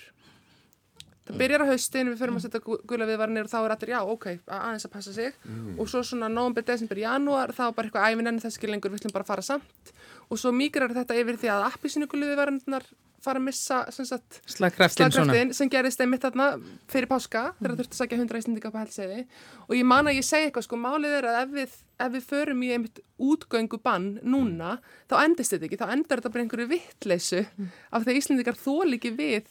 [1.28, 3.98] Það byrjar á haustin, við förum að setja gula viðvarnir og þá er allir, já,
[4.14, 5.74] ok, aðeins að passa sig mm.
[5.78, 8.94] og svo svona nógumbyr, desember, janúar, þá er bara eitthvað æfin enn þess ekki lengur,
[8.94, 9.92] við ætlum bara að fara samt
[10.28, 12.88] og svo migrar þetta yfir því að appisínuguliði verðarnar
[13.22, 16.52] fara að missa slagkraftin sem gerist einmitt þarna
[16.90, 17.58] fyrir páska mm.
[17.58, 19.20] þegar það þurfti að sagja 100 íslendinga på helseiði
[19.66, 21.76] og ég man að ég segi eitthvað sko málið er að ef við,
[22.06, 24.92] ef við förum í einmitt útgöngu bann núna mm.
[25.10, 27.72] þá endist þetta ekki, þá endar þetta bara einhverju vittleysu mm.
[27.90, 29.50] af því að íslendingar þól ekki við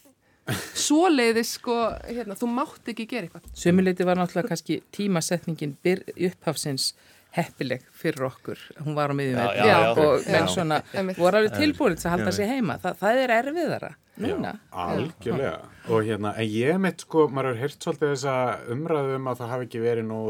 [0.86, 1.76] svoleiði sko,
[2.08, 6.92] hérna, þú mátt ekki gera eitthvað Sumuleiti var náttúrulega kannski tímasetningin upphafsins
[7.36, 8.60] heppileg fyrir okkur.
[8.84, 10.52] Hún var á miðjum og menn Já.
[10.52, 10.80] svona
[11.18, 12.78] voru alveg tilbúin til að halda sig heima.
[12.82, 14.52] Þa, það er erfiðara núna.
[14.56, 15.58] Já, algjörlega.
[15.88, 18.36] Og hérna, en ég mitt sko, maður har heyrt svolítið þessa
[18.74, 20.20] umræðu um að það hafi ekki verið nú,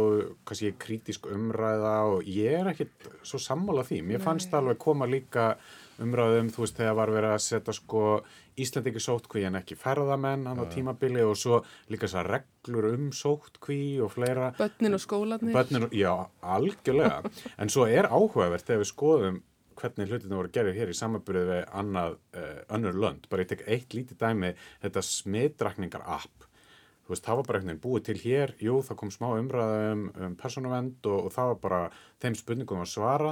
[0.49, 4.03] kannski krítisk umræða og ég er ekkit svo sammála því.
[4.11, 5.53] Mér fannst alveg koma líka
[6.05, 8.05] umræðu um, þú veist, þegar var verið að setja sko
[8.59, 11.61] Íslandingi sótkví en ekki ferðamenn hann á tímabili og svo
[11.92, 14.51] líka þessar reglur um sótkví og fleira.
[14.59, 15.55] Bönnin og skólanir.
[15.55, 17.22] Bönnin, já, algjörlega.
[17.61, 19.38] En svo er áhugavert þegar við skoðum
[19.78, 23.28] hvernig hlutina voru gerðir hér í samanbyrðið við annað, uh, önnur lönd.
[23.30, 26.47] Bara ég tek eitt lítið dæmi, þetta smitrakningar app.
[27.09, 29.77] Þú veist, það var bara einhvern veginn búið til hér, jú, það kom smá umræða
[29.95, 31.79] um, um persónuvend og, og það var bara
[32.21, 33.31] þeim spurningum að svara.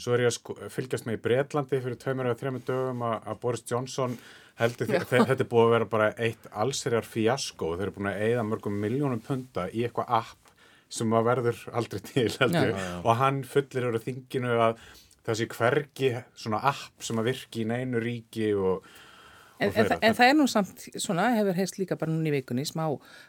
[0.00, 3.16] Svo er ég að sko, fylgjast með í Breitlandi fyrir tveimur eða þreimur dögum að,
[3.28, 4.16] að Boris Johnson
[4.62, 7.74] heldur þe þetta er búið að vera bara eitt allserjar fíasko.
[7.76, 10.54] Þeir eru búin að eigða mörgum miljónum punta í eitthvað app
[10.88, 12.86] sem að verður aldrei til heldur Já.
[13.02, 14.80] og hann fullir eru þinginu að
[15.28, 18.88] þessi hvergi svona app sem að virki í neinu ríki og,
[19.58, 22.64] En, en, en það er nú samt svona, hefur heist líka bara núna í vikunni
[22.68, 22.84] smá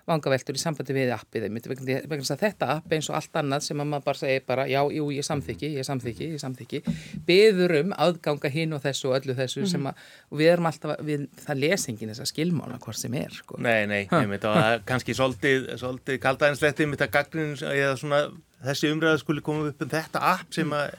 [0.09, 3.81] vangaveltur í sambandi við appið vegna þess að þetta app eins og allt annað sem
[3.81, 6.81] að maður bara segir bara já, jú, ég samþykki, ég samþykki, ég samþykki
[7.27, 10.99] beður um aðganga hinn og þessu og öllu þessu sem að og við erum alltaf,
[11.05, 13.57] við, það lesingin þess að skilmála hvort sem er, sko.
[13.63, 18.21] Nei, nei, einmitt, og það er kannski svolítið, svolítið kaldæðinsletti með þetta gagnrin eða svona
[18.65, 20.95] þessi umræða skuli koma upp um þetta app sem að,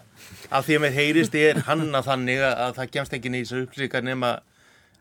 [0.48, 4.06] að því að með heyrist er hanna þannig að, að það kemst ekki nýsa upplýsingar
[4.06, 4.32] nema,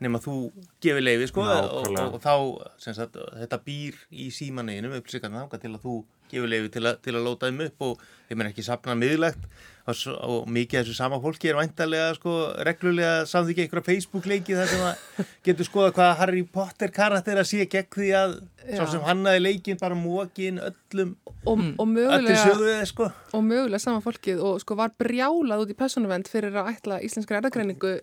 [0.04, 0.36] nema þú
[0.84, 2.06] gefur leiði sko og, Nákvæmlega.
[2.06, 5.96] og, og þá sagt, þetta býr í símaneginu upplýsingarna þanga til að þú
[6.32, 9.50] gefur leiði til, til að lóta þeim upp og þeim er ekki safnað miðlegt
[9.90, 12.36] og, og mikið af þessu sama fólki er væntalega sko
[12.68, 17.66] reglulega samþykja einhverja Facebook-leiki þar sem að getur skoða hvað Harry Potter karakter að sé
[17.70, 21.14] gegn því að svo sem hannaði leikin bara móki inn öllum
[21.48, 23.08] og, og öllu mögulega söguðið sko.
[23.34, 27.40] og mögulega sama fólkið og sko var brjálað út í persónuvend fyrir að ætla íslenskri
[27.40, 27.94] erðagreiningu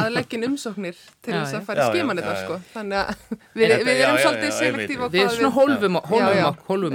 [0.00, 2.32] að leggja inn umsóknir til þess að fara í já.
[2.42, 2.58] sko.
[2.72, 3.12] Þannig að
[3.58, 5.18] við, við erum svolítið já, selektíf á einmitt.
[5.18, 6.00] Við svona hólfum,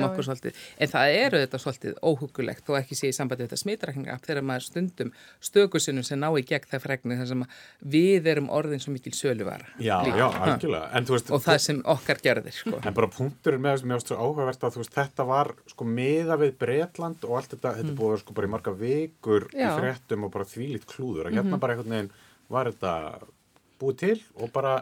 [0.09, 4.17] okkur svolítið, en það eru þetta svolítið óhugulegt þó ekki sé í sambandi þetta smitrækninga
[4.25, 5.11] þegar maður stundum
[5.43, 7.57] stökusinnum sem ná í gegn það fregni þar sem að
[7.95, 10.17] við erum orðin svo mikil söluvara já, líka.
[10.21, 11.03] já, algjörlega.
[11.11, 12.77] Veist, og það sem okkar gerðir sko.
[12.81, 16.57] En bara punkturinn með þessum mér ástu áhugavert að veist, þetta var sko miða við
[16.61, 19.71] Bretland og allt þetta, þetta er búið að sko bara í marga vikur í Já.
[19.77, 22.11] fréttum og bara þvílít klúður og hérna bara einhvern veginn
[22.51, 22.95] var þetta
[23.81, 24.75] búið til og bara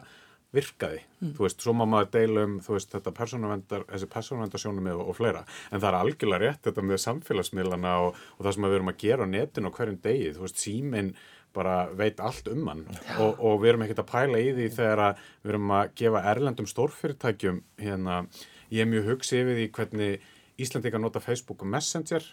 [0.56, 5.02] virkaði, þú veist, svo má maður deila um, þú veist, þetta persónuvendar, þessi persónuvendarsjónum og,
[5.12, 8.78] og fleira, en það er algjörlega rétt þetta með samfélagsmiðlana og, og það sem við
[8.80, 11.14] erum að gera á netinu á hverjum degi, þú veist, síminn
[11.54, 12.84] bara veit allt um hann.
[13.18, 15.06] Og, og við erum ekkert að pæla í því þegar
[15.44, 18.20] við erum að gefa erlendum stórfyrirtækjum hérna,
[18.70, 20.28] ég er mjög hugsi yfir því hvernig
[20.60, 22.26] Íslandingar nota Facebook og Messenger.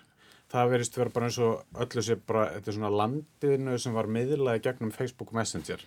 [0.53, 4.11] Það verist vera bara eins og öllu sér bara, þetta er svona landinu sem var
[4.11, 5.83] miðlaði gegnum Facebook Messenger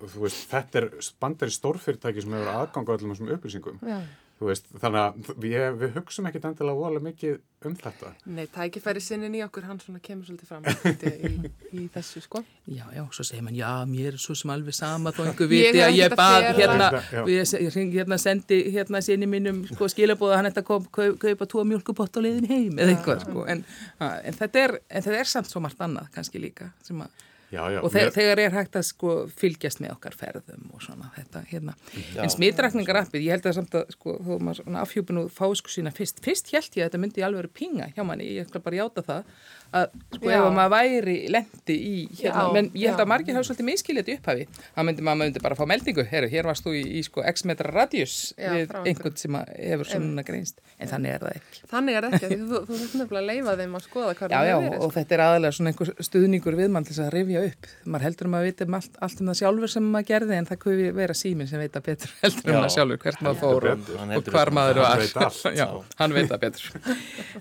[0.00, 0.90] veist, þetta er
[1.20, 3.80] bandari stórfyrirtæki sem hefur aðgang á öllum þessum upplýsingum.
[3.84, 4.02] Já.
[4.42, 7.36] þú veist, þannig að við, við hugsum ekkit endilega vola mikið
[7.68, 8.08] um þetta.
[8.34, 10.66] Nei, tækifæri sinnin í okkur, hann svona kemur svolítið fram
[11.28, 12.42] í, í þessu sko.
[12.66, 15.84] Já, já, svo segir mann, já, mér er svo sem alveg sama þó einhver viti
[15.84, 16.90] að ég ekkert að bað hérna,
[17.30, 21.66] ég, ég hérna sendi hérna sinni mínum sko, skilabóða hann þetta kom, kaup, kaupa tvo
[21.70, 23.62] mjölkupott á leiðin heim eða eitthvað, sko, en,
[24.02, 27.62] en, þetta er, en þetta er samt svo margt annað kannski líka sem að já,
[27.74, 31.10] já, og þegar, mér- þegar er hægt að sko fylgjast með okkar ferðum og svona
[31.18, 31.74] þetta hérna.
[32.16, 32.22] Já.
[32.24, 35.72] en smitrakningarappið, ég held að samt að sko, þó maður svona afhjúpin og fá sko
[35.76, 38.62] sína fyrst fyrst held ég að þetta myndi alveg vera pinga hjá manni, ég ætla
[38.64, 39.24] bara að játa það
[39.72, 40.36] að sko Já.
[40.36, 43.04] ef að maður væri lendi í hérna, Já, menn ég held já.
[43.04, 44.46] að margir hafa svolítið miskilið þetta í upphafi
[44.76, 47.46] þá myndi maður myndi bara fá meldingu, herru, hér varst þú í, í sko x
[47.48, 51.64] metra radjus Já, við einhvern sem að hefur svona greinst en þannig er það ekki
[51.72, 54.36] Þannig er það ekki, þú, þú þurft nefnilega að leifa þeim að skoða hvað Já,
[54.36, 57.04] það já, hefur verið og þetta er aðalega svona einhver stuðningur við mann til þess
[57.06, 57.68] að rifja upp.
[57.92, 60.48] Maður heldur um að vita um allt, allt um það sjálfur sem maður gerði en
[60.50, 62.60] það kuði vera síminn sem veit að betur heldur um Já.
[62.62, 65.54] það sjálfur hvert maður fór og, hvar maður Hann var.
[65.60, 65.66] já,
[65.98, 66.70] hann veit að betur.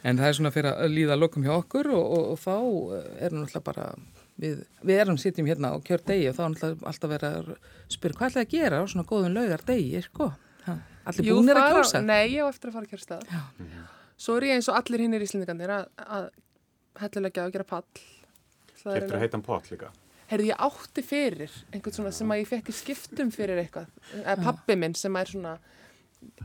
[0.03, 2.55] En það er svona fyrir að líða lokum hjá okkur og, og, og þá
[3.25, 3.85] er náttúrulega bara,
[4.41, 7.51] við, við erum sitjum hérna og kjör degi og þá er náttúrulega alltaf verið að
[7.97, 10.29] spyrja hvað ætlaði að gera á svona góðun laugar degi, sko.
[10.67, 10.77] Ha,
[11.09, 12.03] Allir Jú, búinir að fara- kjósa.
[12.05, 13.23] Nei, ég á eftir að fara að kjörstað
[14.21, 16.27] Svo er ég eins og allir hinnir íslendingarnir að, að
[17.01, 17.87] hellulegja og gera pall
[18.81, 19.89] Það er Keyptirðu heitan pott líka
[20.31, 23.89] Herði, ég átti fyrir einhvern svona sem að ég fekk í skiptum fyrir eitthvað.
[24.21, 25.57] Eða pappi minn sem er svona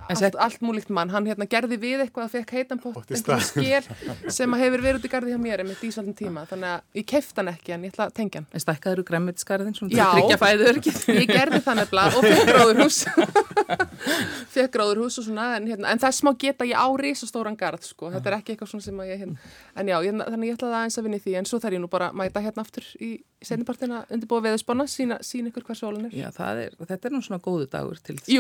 [0.08, 1.10] allt, allt múlíkt mann.
[1.12, 4.64] Hann hérna gerði við eitthvað að fekk heitan pott, Pott í einhvern skél sem að
[4.64, 6.46] hefur verið út í garði hjá mér með dísvöldin tíma.
[6.50, 8.48] Þannig að ég kefti hann ekki en ég ætla að tengja hann.
[8.52, 10.06] En stækkaður úr græmmetiskarðin svona til Já.
[10.06, 10.96] að tryggja fæður ekki.
[11.16, 13.00] Ég gerði það nefnilega og fyrir bróðurhús.
[14.56, 18.10] fekk gráðurhús og svona, en, hérna, en þess má geta ég á risastóran garð, sko,
[18.14, 20.78] þetta er ekki eitthvað svona sem að ég, hérna, en já, ég, þannig ég ætlaði
[20.80, 22.88] aðeins að vinna í því, en svo þarf ég nú bara að mæta hérna aftur
[23.02, 23.10] í
[23.46, 26.16] sendipartina undirbúið veðusbanna, sína, sína ykkur hvað sólun er.
[26.16, 28.30] Já, er, þetta er nú svona góðu dagur til þess.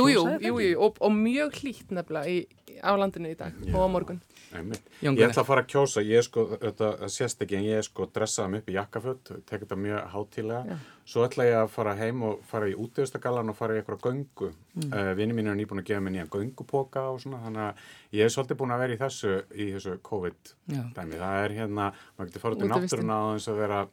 [1.26, 2.40] Mjög hlýtt nefnilega í,
[2.80, 3.72] á landinu í dag já.
[3.74, 4.20] og á morgun.
[5.02, 7.86] Ég ætla að fara að kjósa, ég er sko, þetta sést ekki, en ég er
[7.86, 12.22] sko dressaðum upp í jakkaföld, tek þetta mjög hátílega, svo ætla ég að fara heim
[12.28, 14.52] og fara í útíðustagallan og fara í eitthvað göngu.
[14.76, 14.88] Mm.
[14.92, 17.84] Uh, Vinni mín er nýbúin að gefa mér nýja göngupoka og svona, þannig að
[18.20, 21.20] ég er svolítið búin að vera í þessu, í þessu COVID-dæmi.
[21.26, 23.84] Það er hérna, maður getur farið til náttúruna á þess að vera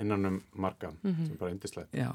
[0.00, 1.26] innan um marga, mm -hmm.
[1.26, 1.92] sem bara indislegt.
[1.94, 2.10] Já.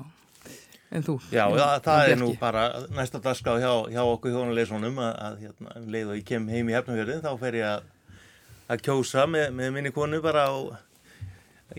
[0.93, 1.15] En þú?
[1.33, 5.77] Já, það, það er nú bara næsta dagskáð hjá, hjá okkur hjónulegsonum að, að hérna,
[5.79, 7.87] um leið og ég kem heim í hefnafjörðin þá fer ég að,
[8.75, 10.53] að kjósa með, með minni konu bara á,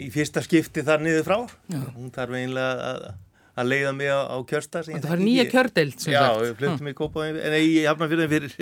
[0.03, 1.39] í fyrsta skipti þar niður frá.
[1.71, 1.79] Já.
[1.95, 3.07] Hún þarf einlega að,
[3.55, 4.83] að leiða mig á, á kjörsta.
[4.89, 6.11] Það var nýja sagt.
[6.11, 8.59] Já, við fluttum í Kópavíð, en ég hafna fyrir fyrir,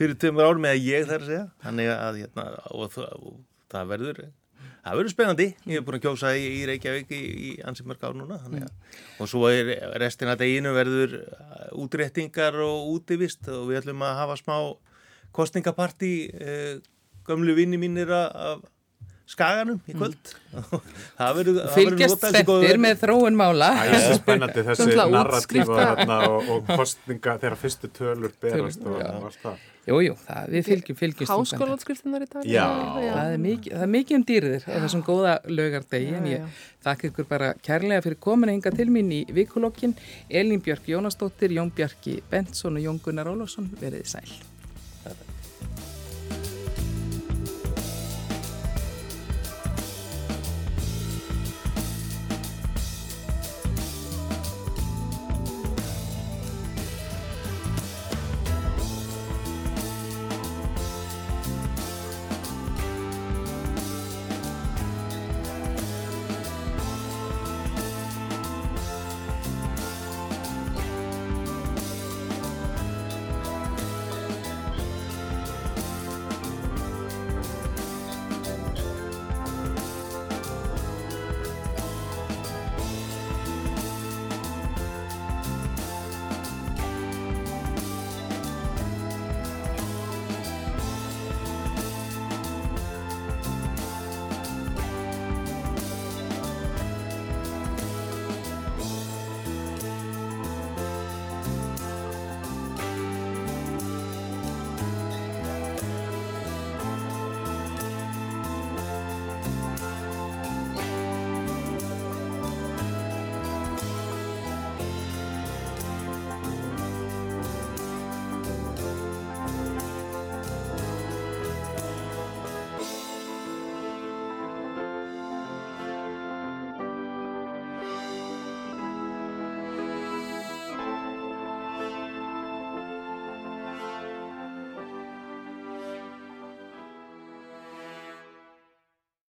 [0.00, 1.46] fyrir tömur ár með að ég þar að segja.
[2.00, 3.38] Að hérna, og, og
[3.70, 4.26] það verður
[4.86, 8.06] það verður spennandi, ég hef búin að kjósa í, í Reykjavík í, í ansið mörg
[8.06, 8.68] ár núna mm.
[9.22, 14.20] og svo er restin að deginu verður uh, útréttingar og útivist og við ætlum að
[14.22, 14.56] hafa smá
[15.36, 16.78] kostningaparti eh,
[17.26, 18.62] gömlu vinni mínir af
[19.26, 20.16] skaganum í kvöld.
[21.16, 21.58] Mm.
[21.72, 23.70] fylgjast þettir með þróun mála.
[23.76, 25.86] Það er spennandi þessi narratífa
[26.28, 30.16] og, og kostninga þegar fyrstu tölur berast og allt það Jújú,
[30.50, 32.48] við fylgjum, fylgjum Háskólanskriftinnar í dag.
[32.50, 32.64] Já,
[33.04, 33.12] já.
[33.14, 37.10] Það, er mikið, það er mikið um dýrðir á þessum góða lögardegi en ég þakka
[37.12, 39.94] ykkur bara kærlega fyrir komin að hinga til mín í vikulokkin
[40.26, 44.55] Elin Björk Jónastóttir, Jón Björki Benson og Jón Gunnar Ólásson, veriði sæl